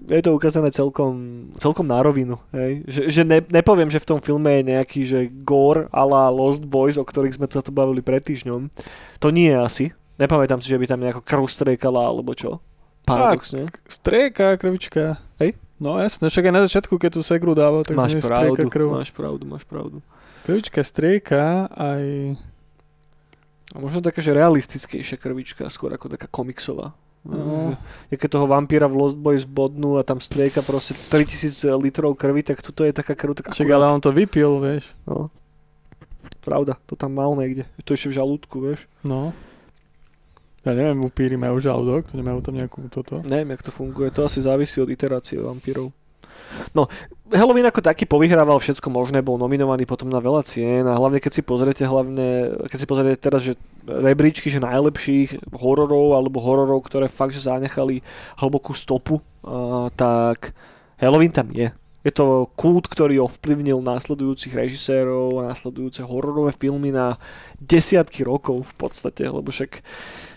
[0.07, 2.37] je to ukázané celkom, celkom na rovinu.
[2.53, 2.85] Hej.
[2.85, 6.63] Že, že ne, nepoviem, že v tom filme je nejaký že gore a la Lost
[6.63, 8.69] Boys, o ktorých sme tu bavili pred týždňom.
[9.19, 9.85] To nie je asi.
[10.15, 12.61] Nepamätám si, že by tam nejako krv striekala alebo čo.
[13.05, 13.69] Paradoxne.
[13.85, 15.21] Strieka, krvička.
[15.37, 15.53] Hej?
[15.77, 18.87] No jasne, však aj na začiatku, keď tu segru dával, tak Máš pravdu, strieka krv.
[18.95, 19.97] máš pravdu, máš pravdu.
[20.47, 22.35] Krvička, strieka, aj...
[23.75, 26.95] A možno taká, že realistickejšia krvička, skôr ako taká komiksová.
[27.25, 27.73] No.
[28.13, 32.45] Je keď toho vampíra v Lost Boys bodnú a tam strieka proste 3000 litrov krvi,
[32.45, 34.93] tak tuto je taká krv, tak Však ale on to vypil, vieš.
[35.09, 35.33] No.
[36.45, 37.65] Pravda, to tam mal niekde.
[37.81, 38.85] To ešte v žalúdku, vieš.
[39.01, 39.33] No.
[40.65, 43.21] Ja neviem, upíry majú žalúdok, to nemajú tam nejakú toto.
[43.21, 44.09] Neviem, jak to funguje.
[44.17, 45.93] To asi závisí od iterácie vampírov.
[46.73, 46.89] No,
[47.29, 51.31] Halloween ako taký povyhrával všetko možné, bol nominovaný potom na veľa cien a hlavne keď
[51.37, 53.53] si pozriete hlavne, keď si pozriete teraz, že
[53.85, 58.01] rebríčky, že najlepších hororov alebo hororov, ktoré fakt, že zanechali
[58.39, 60.53] hlbokú stopu, a, tak
[61.01, 61.69] Halloween tam je.
[62.05, 67.17] Je to kult, ktorý ovplyvnil následujúcich režisérov a následujúce hororové filmy na
[67.57, 69.81] desiatky rokov v podstate, lebo však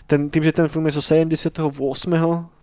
[0.09, 1.69] ten, tým, že ten film je zo 78.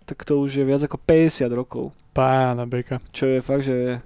[0.03, 2.99] tak to už je viac ako 50 rokov, Pána Beka.
[3.09, 4.03] čo je fakt, že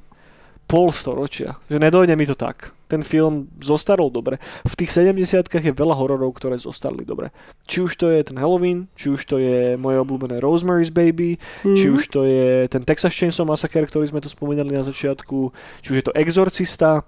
[0.64, 1.60] pol storočia.
[1.68, 2.72] Že nedojde mi to tak.
[2.88, 4.36] Ten film zostarol dobre.
[4.64, 7.32] V tých 70 je veľa hororov, ktoré zostarli dobre.
[7.66, 11.86] Či už to je ten Halloween, či už to je moje obľúbené Rosemary's Baby, či
[11.88, 11.94] Mhm.
[11.94, 15.98] už to je ten Texas Chainsaw Massacre, ktorý sme tu spomínali na začiatku, či už
[15.98, 17.04] je to Exorcista,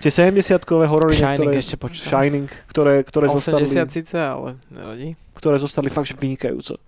[0.00, 2.10] tie 70-kové horory, Shining ktoré, ešte počítam.
[2.10, 5.08] Shining, ktoré, ktoré, zostali, 80 síce, ale nevadí.
[5.36, 6.78] ktoré zostali fakt vynikajúco.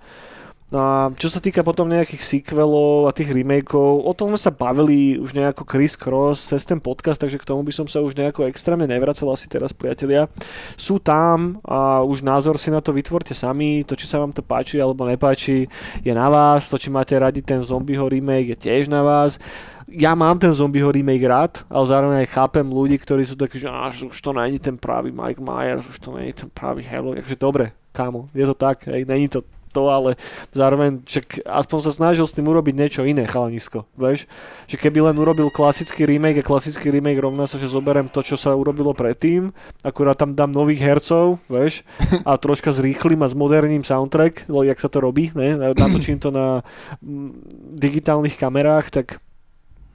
[0.68, 4.52] No a čo sa týka potom nejakých sequelov a tých remakeov, o tom sme sa
[4.52, 8.12] bavili už nejako Chris Cross cez ten podcast, takže k tomu by som sa už
[8.12, 10.28] nejako extrémne nevracel asi teraz, priatelia.
[10.76, 14.44] Sú tam a už názor si na to vytvorte sami, to či sa vám to
[14.44, 15.72] páči alebo nepáči
[16.04, 19.40] je na vás, to či máte radi ten zombieho remake je tiež na vás
[19.88, 23.68] ja mám ten zombieho remake rád, ale zároveň aj chápem ľudí, ktorí sú takí, že
[24.04, 27.64] už to není ten pravý Mike Myers, už to není ten pravý Halloween, takže dobre,
[27.92, 30.16] kámo, je to tak, hej, není to to, ale
[30.50, 34.24] zároveň však aspoň sa snažil s tým urobiť niečo iné, chalanisko, vieš?
[34.66, 38.40] Že keby len urobil klasický remake a klasický remake rovná sa, že zoberiem to, čo
[38.40, 39.52] sa urobilo predtým,
[39.84, 41.84] akurát tam dám nových hercov, vieš?
[42.24, 45.54] A troška zrýchlim a zmoderním soundtrack, jak sa to robí, ne?
[45.76, 46.64] Natočím to na
[47.04, 47.44] mm,
[47.78, 49.20] digitálnych kamerách, tak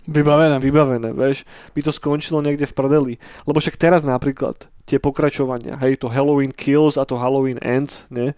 [0.07, 0.59] Vybavené.
[0.59, 1.47] Vybavené, vieš.
[1.71, 3.13] By to skončilo niekde v prdeli.
[3.47, 8.35] Lebo však teraz napríklad tie pokračovania, hej, to Halloween Kills a to Halloween Ends, ne?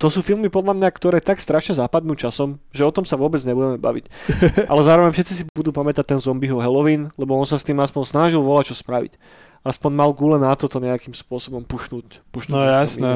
[0.00, 3.36] to sú filmy podľa mňa, ktoré tak strašne západnú časom, že o tom sa vôbec
[3.44, 4.08] nebudeme baviť.
[4.72, 8.08] Ale zároveň všetci si budú pamätať ten zombieho Halloween, lebo on sa s tým aspoň
[8.08, 9.20] snažil volať čo spraviť.
[9.60, 12.24] Aspoň mal gule na to nejakým spôsobom pušnúť.
[12.32, 13.10] pušnúť no jasné,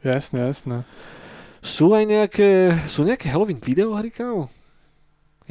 [0.00, 0.76] jasné, jasné.
[1.60, 4.48] Sú aj nejaké, sú nejaké Halloween videohry, kámo?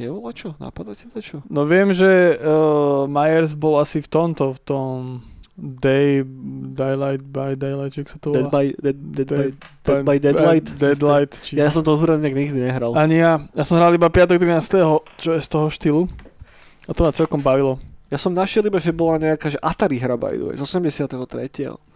[0.00, 0.48] Je voľa čo?
[0.56, 1.44] Napadá ti to čo?
[1.52, 4.96] No viem, že uh, Myers bol asi v tomto, v tom
[5.60, 6.24] Day,
[6.72, 8.48] Daylight by Daylight, či sa to volá?
[8.48, 9.44] Dead by, dead, dead, by,
[9.84, 10.66] dead by Deadlight?
[10.80, 11.32] Deadlight.
[11.44, 11.60] Či...
[11.60, 12.96] Ja som to hru nikdy nehral.
[12.96, 13.44] Ani ja.
[13.52, 14.40] Ja som hral iba 5.
[14.40, 14.40] 13.
[15.20, 16.02] čo je z toho štýlu.
[16.88, 17.76] A to ma celkom bavilo.
[18.10, 21.06] Ja som našiel iba, že bola nejaká že Atari hra by the way, z 83.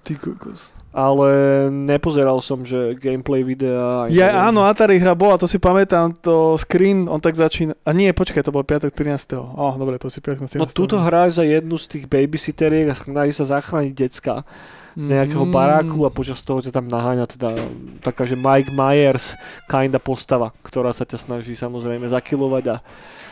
[0.06, 0.70] Ty kokos.
[0.94, 1.26] Ale
[1.74, 4.06] nepozeral som, že gameplay videa...
[4.14, 7.74] Ja áno, Atari hra bola, to si pamätám, to screen, on tak začína...
[7.82, 8.94] A nie, počkaj, to bol 5.
[8.94, 9.34] 13.
[9.34, 10.46] Oh, dobre, to si 5.
[10.54, 10.62] 13.
[10.62, 14.46] No túto hra za jednu z tých babysitteriek a snaží sa zachrániť decka
[14.94, 15.50] z nejakého mm.
[15.50, 17.50] baráku a počas toho ťa tam naháňa teda
[17.98, 19.34] taká, že Mike Myers
[19.66, 22.76] kinda postava, ktorá sa ťa snaží samozrejme zakilovať a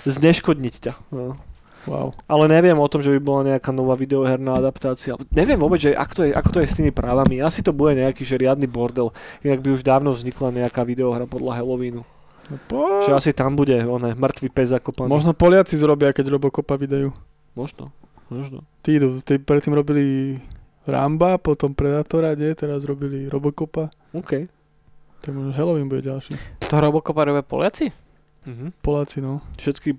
[0.02, 0.92] zneškodniť ťa.
[1.14, 1.38] No.
[1.82, 2.14] Wow.
[2.30, 5.18] Ale neviem o tom, že by bola nejaká nová videoherná adaptácia.
[5.34, 7.42] Neviem vôbec, že ako to, je, ako to je s tými právami.
[7.42, 9.10] Asi to bude nejaký že riadny bordel.
[9.42, 12.06] Inak by už dávno vznikla nejaká videohra podľa Halloweenu.
[12.50, 13.02] No po...
[13.02, 15.10] Že asi tam bude oné, mŕtvý pes zakopaný.
[15.10, 17.10] Možno Poliaci zrobia, keď Robocopa vydajú.
[17.58, 17.90] Možno,
[18.30, 18.62] možno.
[18.86, 20.38] Tí idú, tí predtým robili
[20.86, 22.54] Ramba, potom Predatora, nie?
[22.58, 23.90] Teraz robili Robocopa.
[24.14, 24.50] OK.
[25.22, 26.34] Tak možno Halloween bude ďalší.
[26.66, 28.11] To Robocopa robia Poliaci?
[28.42, 28.68] Mm-hmm.
[28.82, 29.38] Poláci, no.
[29.54, 29.94] Všetky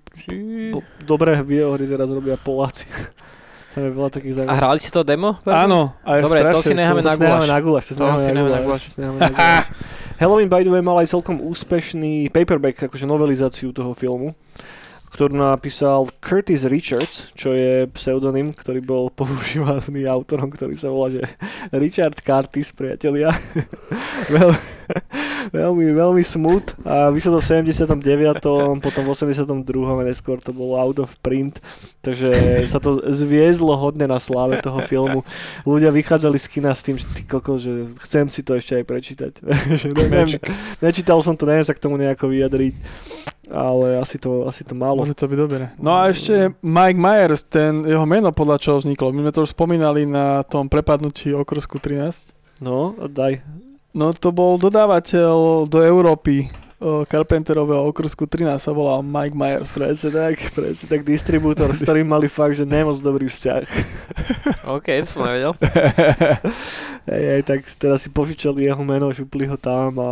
[0.76, 2.88] po, dobré videohry teraz robia Poláci.
[3.74, 4.60] Tam je veľa takých zaujímavých.
[4.60, 5.42] A hrali si to demo?
[5.50, 5.98] Áno.
[6.06, 7.50] A je Dobre, strašne, to si necháme na guláš.
[7.50, 7.84] na guláš.
[7.90, 8.82] To si necháme na guláš.
[10.22, 14.38] Halloween by the way mal aj celkom úspešný paperback, akože novelizáciu toho filmu
[15.14, 21.22] ktorú napísal Curtis Richards, čo je pseudonym, ktorý bol používaný autorom, ktorý sa volá že
[21.70, 23.30] Richard Curtis, priatelia.
[25.52, 28.84] Veľ, veľmi, veľmi smut a vyšlo to v 79.
[28.84, 29.66] potom v 82.
[29.74, 31.58] a neskôr to bolo out of print,
[32.06, 32.30] takže
[32.70, 35.26] sa to zviezlo hodne na sláve toho filmu.
[35.66, 38.86] Ľudia vychádzali z kina s tým, že ty koko, že chcem si to ešte aj
[38.86, 39.32] prečítať.
[39.98, 40.38] neviem,
[40.84, 42.76] nečítal som to, neviem sa k tomu nejako vyjadriť
[43.54, 45.04] ale asi to, asi to málo.
[45.04, 45.70] Môže to byť dobre.
[45.78, 49.12] No a ešte Mike Myers, ten jeho meno podľa čoho vzniklo.
[49.12, 52.64] My sme to už spomínali na tom prepadnutí okrsku 13.
[52.64, 53.44] No, daj.
[53.94, 56.50] No to bol dodávateľ do Európy
[56.84, 59.72] Carpenterového okrsku 13 sa volal Mike Myers.
[59.80, 63.64] Presne tak, presne tak distribútor, s ktorým mali fakt, že nemoc dobrý vzťah.
[64.68, 65.56] OK, to som nevedel.
[67.12, 70.12] hej, hej, tak teraz si požičali jeho meno, šupli ho tam a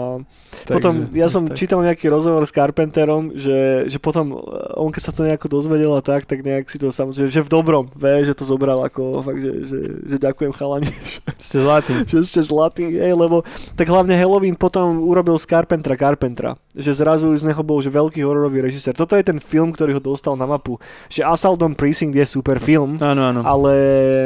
[0.67, 1.59] tak, potom, ja som tak.
[1.59, 4.39] čítal nejaký rozhovor s Carpenterom, že, že potom
[4.79, 7.51] on keď sa to nejako dozvedel a tak, tak nejak si to samozrejme, že v
[7.51, 10.91] dobrom, vie, že to zobral ako fakt, že, že, že ďakujem chalani.
[11.51, 11.93] Ste zlatí.
[12.05, 13.43] že ste zlatí, hej, lebo
[13.75, 18.23] tak hlavne Halloween potom urobil z Carpentera Carpentera že zrazu z neho bol že veľký
[18.23, 18.95] hororový režisér.
[18.95, 20.79] Toto je ten film, ktorý ho dostal na mapu.
[21.11, 23.41] Že Assault on Precinct je super film, áno, áno.
[23.43, 23.75] ale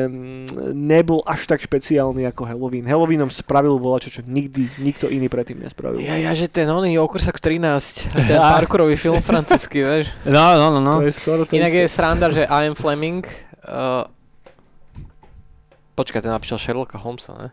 [0.06, 2.86] mm, nebol až tak špeciálny ako Halloween.
[2.86, 6.06] Halloweenom spravil volačo, čo nikdy nikto iný predtým nespravil.
[6.06, 10.14] Ja, ja že ten oný okrsak 13, ten parkourový film francúzsky, vieš.
[10.30, 10.80] No, no, no.
[10.86, 11.02] no.
[11.02, 11.82] To je skoro to Inak isté.
[11.82, 13.26] je sranda, že I am Fleming
[13.66, 14.06] uh,
[15.96, 17.50] Počkaj, ten napísal Sherlocka Holmesa, ne?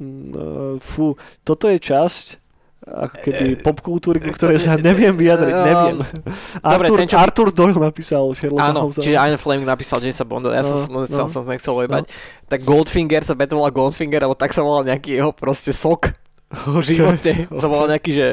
[0.00, 1.14] No, fú,
[1.46, 2.43] toto je časť
[2.84, 5.96] ako keby e, popkultúry, ku ktorej sa neviem vyjadriť, um, neviem.
[6.74, 7.16] Dobre, Arthur, ten, čo...
[7.16, 9.00] Arthur Doyle napísal Sherlock Áno, Holmes.
[9.00, 12.04] čiže Ian Fleming napísal Jamesa Bonda, ja no, som, no, som nechcel ojebať.
[12.04, 12.12] No.
[12.44, 16.12] Tak Goldfinger sa preto volal Goldfinger, alebo tak sa volal nejaký jeho proste sok.
[16.54, 17.50] V živote.
[17.50, 18.26] To bol nejaký, že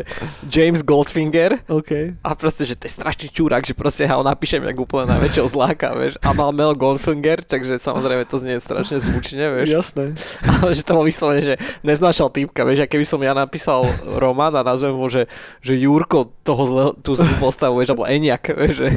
[0.47, 2.15] James Goldfinger OK.
[2.21, 5.97] a proste, že to je strašný čúrak, že proste ho napíšem jak úplne najväčšieho zláka,
[5.97, 6.21] vieš.
[6.21, 9.67] A mal Mel Goldfinger, takže samozrejme to znie strašne zvučne, vieš.
[9.73, 10.05] Jasné.
[10.61, 13.85] Ale že to bol vyslovene, že neznášal týpka, vieš, a keby som ja napísal
[14.17, 15.25] román a nazvem ho, že,
[15.59, 18.89] že Jurko toho zlého, tú zlú postavu, vieš, alebo Eniak, vieš, že...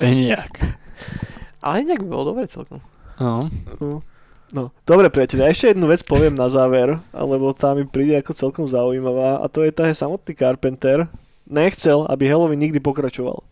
[0.00, 0.60] Eniak.
[1.64, 2.84] Ale Eniak by bol dobre celkom.
[3.16, 3.48] No.
[3.80, 4.04] No.
[4.54, 8.66] No, dobre priateľ, ešte jednu vec poviem na záver, alebo tá mi príde ako celkom
[8.70, 11.10] zaujímavá a to je tá, samotný Carpenter
[11.50, 13.42] nechcel, aby Halloween nikdy pokračoval.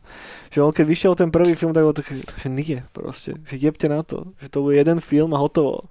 [0.54, 3.90] Že on keď vyšiel ten prvý film, tak bol tak, že nie proste, že jebte
[3.90, 5.90] na to, že to bude jeden film a hotovo.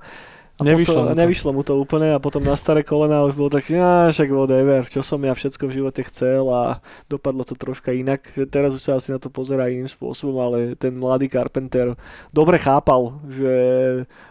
[0.54, 1.18] A Nevyšlo potom, mu to.
[1.18, 4.86] nevyšlo mu to úplne a potom na staré kolena už bol tak, ja, však whatever,
[4.86, 6.78] čo som ja všetko v živote chcel a
[7.10, 10.78] dopadlo to troška inak, že teraz už sa asi na to pozerá iným spôsobom, ale
[10.78, 11.98] ten mladý Carpenter
[12.30, 13.54] dobre chápal, že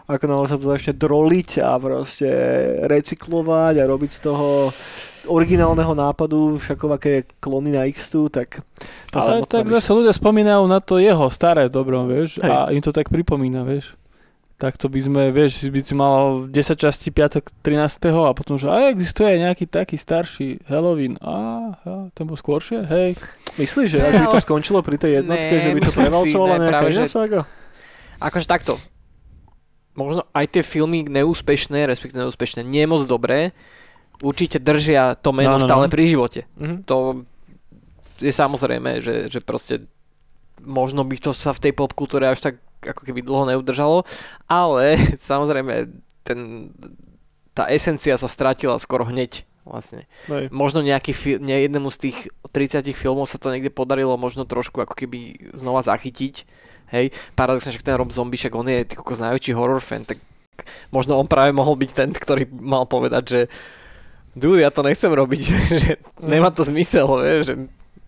[0.07, 2.29] ako náhle sa to začne droliť a proste
[2.87, 4.71] recyklovať a robiť z toho
[5.27, 8.63] originálneho nápadu, všakovaké klony na x tak
[9.11, 12.47] tá Ale tak zase ľudia spomínajú na to jeho staré dobro, vieš, Hej.
[12.47, 13.99] a im to tak pripomína, vieš.
[14.63, 17.99] Tak to by sme, vieš, by si mal 10 častí piatok 13.
[18.23, 21.19] a potom, že aj existuje aj nejaký taký starší Halloween.
[21.19, 21.35] A,
[21.75, 23.19] ja, ten bol skôršie, hej.
[23.59, 26.55] Myslíš, že ak by to ale- skončilo pri tej jednotke, Ne, že by to prevalcovala
[26.55, 27.41] ne, nejaká práve, iná saga?
[28.23, 28.79] Akože takto.
[29.93, 33.51] Možno aj tie filmy neúspešné, respektíve neúspešné, nie moc dobré,
[34.23, 35.67] určite držia to meno No, no, no.
[35.67, 36.47] stále pri živote.
[36.55, 36.87] Mhm.
[36.87, 37.27] To
[38.17, 39.83] je samozrejme, že, že proste
[40.63, 44.03] možno by to sa v tej popkultúre až tak ako keby dlho neudržalo,
[44.47, 44.99] ale
[45.31, 45.89] samozrejme
[46.23, 46.69] ten,
[47.55, 50.05] tá esencia sa stratila skoro hneď vlastne.
[50.27, 50.51] Hej.
[50.51, 52.17] Možno nejaký fi- nie, jednému z tých
[52.51, 56.43] 30 filmov sa to niekde podarilo možno trošku ako keby znova zachytiť.
[56.93, 60.21] Hej, paradoxne, však ten Rob Zombie, však on je ty kokos najväčší horror fan, tak
[60.93, 63.41] možno on práve mohol byť ten, ktorý mal povedať, že
[64.37, 65.41] dude, ja to nechcem robiť,
[65.81, 67.55] že nemá to zmysel, vieš, že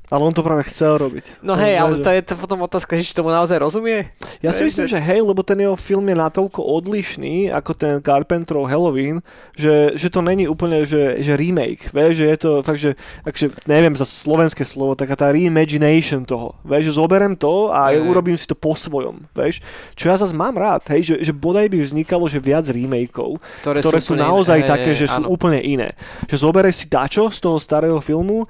[0.08, 1.42] Ale on to práve chcel robiť.
[1.42, 4.14] No hej, ale to je to potom otázka, že či tomu naozaj rozumie?
[4.46, 8.70] Ja si myslím, že hej, lebo ten jeho film je natoľko odlišný ako ten Carpenterov
[8.70, 9.26] Halloween,
[9.58, 12.92] že, že to není úplne, že, že remake, vieš, že je to fakt, že,
[13.26, 18.06] akže, neviem za slovenské slovo, taká tá reimagination toho, vieš, že zoberiem to a Hej.
[18.06, 19.66] urobím si to po svojom, vieš,
[19.98, 23.82] čo ja zase mám rád, hej, že, že bodaj by vznikalo, že viac remakeov, Ktoré,
[23.82, 24.70] ktoré sú, úplne naozaj iné.
[24.70, 25.34] také, Hej, že hej, sú áno.
[25.34, 25.90] úplne iné.
[26.30, 28.46] Že zoberieš si dačo z toho starého filmu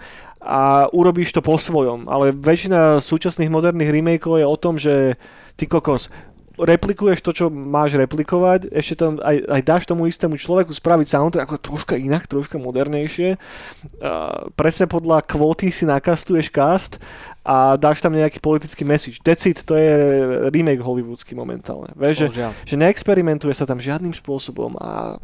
[0.46, 2.06] a urobíš to po svojom.
[2.06, 5.18] Ale väčšina súčasných moderných remakeov je o tom, že
[5.58, 6.14] ty kokos,
[6.56, 11.52] replikuješ to, čo máš replikovať, ešte tam aj, aj dáš tomu istému človeku spraviť soundtrack
[11.52, 13.36] ako troška inak, troška modernejšie.
[14.00, 16.96] Uh, presne podľa kvóty si nakastuješ cast
[17.44, 19.20] a dáš tam nejaký politický message.
[19.20, 19.92] Decid, to je
[20.48, 21.92] remake hollywoodsky momentálne.
[21.98, 25.20] Vieš, že že neexperimentuje sa tam žiadnym spôsobom a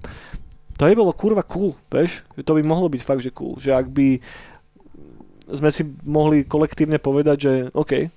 [0.76, 2.26] to by bolo kurva cool, vieš?
[2.42, 3.54] To by mohlo byť fakt, že cool.
[3.62, 4.18] Že ak by
[5.52, 8.10] sme si mohli kolektívne povedať, že OK,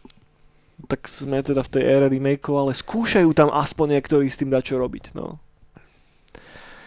[0.91, 4.75] tak sme teda v tej ére remakeov, ale skúšajú tam aspoň niektorí s tým dať
[4.75, 5.39] čo robiť, no.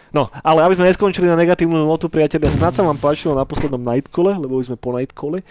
[0.08, 3.80] No, ale aby sme neskončili na negatívnu notu, priatelia, snad sa vám páčilo na poslednom
[3.80, 5.44] Nightcole, lebo už sme po Nightcole.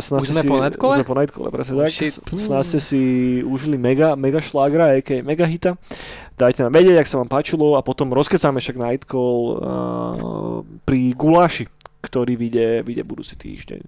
[0.00, 0.94] Snad Už sme si, po Nightcole?
[0.96, 1.92] Už sme po Nightcole, presne Oh, tak.
[1.92, 2.16] shit.
[2.16, 3.00] Snad ste si
[3.44, 5.20] užili mega, mega šlágra, a.k.a.
[5.20, 5.76] mega hita.
[6.32, 9.56] Dajte nám vedieť, ak sa vám páčilo a potom rozkecáme však Nightcall uh,
[10.88, 11.68] pri Guláši
[12.00, 13.84] ktorý vyjde, vyjde budúci týždeň.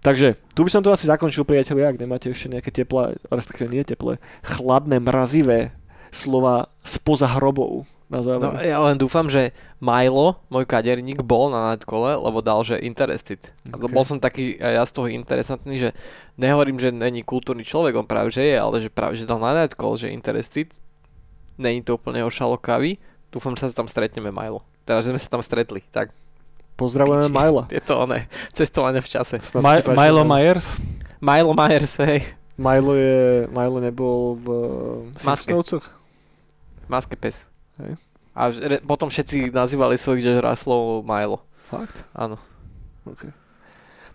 [0.00, 3.84] Takže tu by som to asi zakončil, priatelia, ak nemáte ešte nejaké teplé, respektíve nie
[3.84, 5.76] teplé, chladné, mrazivé
[6.10, 8.50] slova spoza hrobov na záver.
[8.50, 13.38] No, ja len dúfam, že Milo, môj kaderník, bol na Nightkole, lebo dal, že interested.
[13.70, 13.86] A Ok.
[13.86, 15.90] to Bol som taký ja z toho interesantný, že
[16.34, 19.54] nehovorím, že není kultúrny človek, on práve že je, ale že práve že dal na
[19.54, 20.74] Nightcall, že interested.
[21.60, 22.98] Není to úplne ošalokavý.
[23.30, 24.66] Dúfam, že sa tam stretneme, Milo.
[24.82, 25.86] Teraz, že sme sa tam stretli.
[25.94, 26.10] Tak,
[26.80, 27.36] Pozdravujeme Piči.
[27.36, 27.62] Majla.
[27.68, 28.24] je to oné,
[28.56, 29.36] cestovanie v čase.
[29.60, 30.24] Ma- Milo.
[30.24, 30.80] Myers.
[31.20, 32.24] Milo Myers, hej.
[32.56, 34.46] Milo, je, Milo nebol v
[35.20, 35.52] Maske.
[35.52, 35.84] Simpsonovcoch?
[36.88, 37.44] Maske pes.
[37.76, 38.00] Hej.
[38.32, 41.44] A re, potom všetci nazývali svojich žraslov Milo.
[41.68, 42.08] Fakt?
[42.16, 42.40] Áno.
[43.04, 43.28] Okay.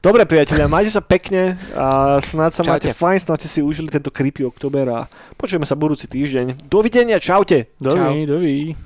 [0.01, 2.69] Dobre priatelia, majte sa pekne a snáď sa Čaute.
[2.69, 4.99] máte fajn, snáď ste si užili tento creepy oktober a
[5.33, 6.69] počujeme sa budúci týždeň.
[6.69, 7.73] Dovidenia, čaute!
[7.81, 8.77] Dovi, dovi.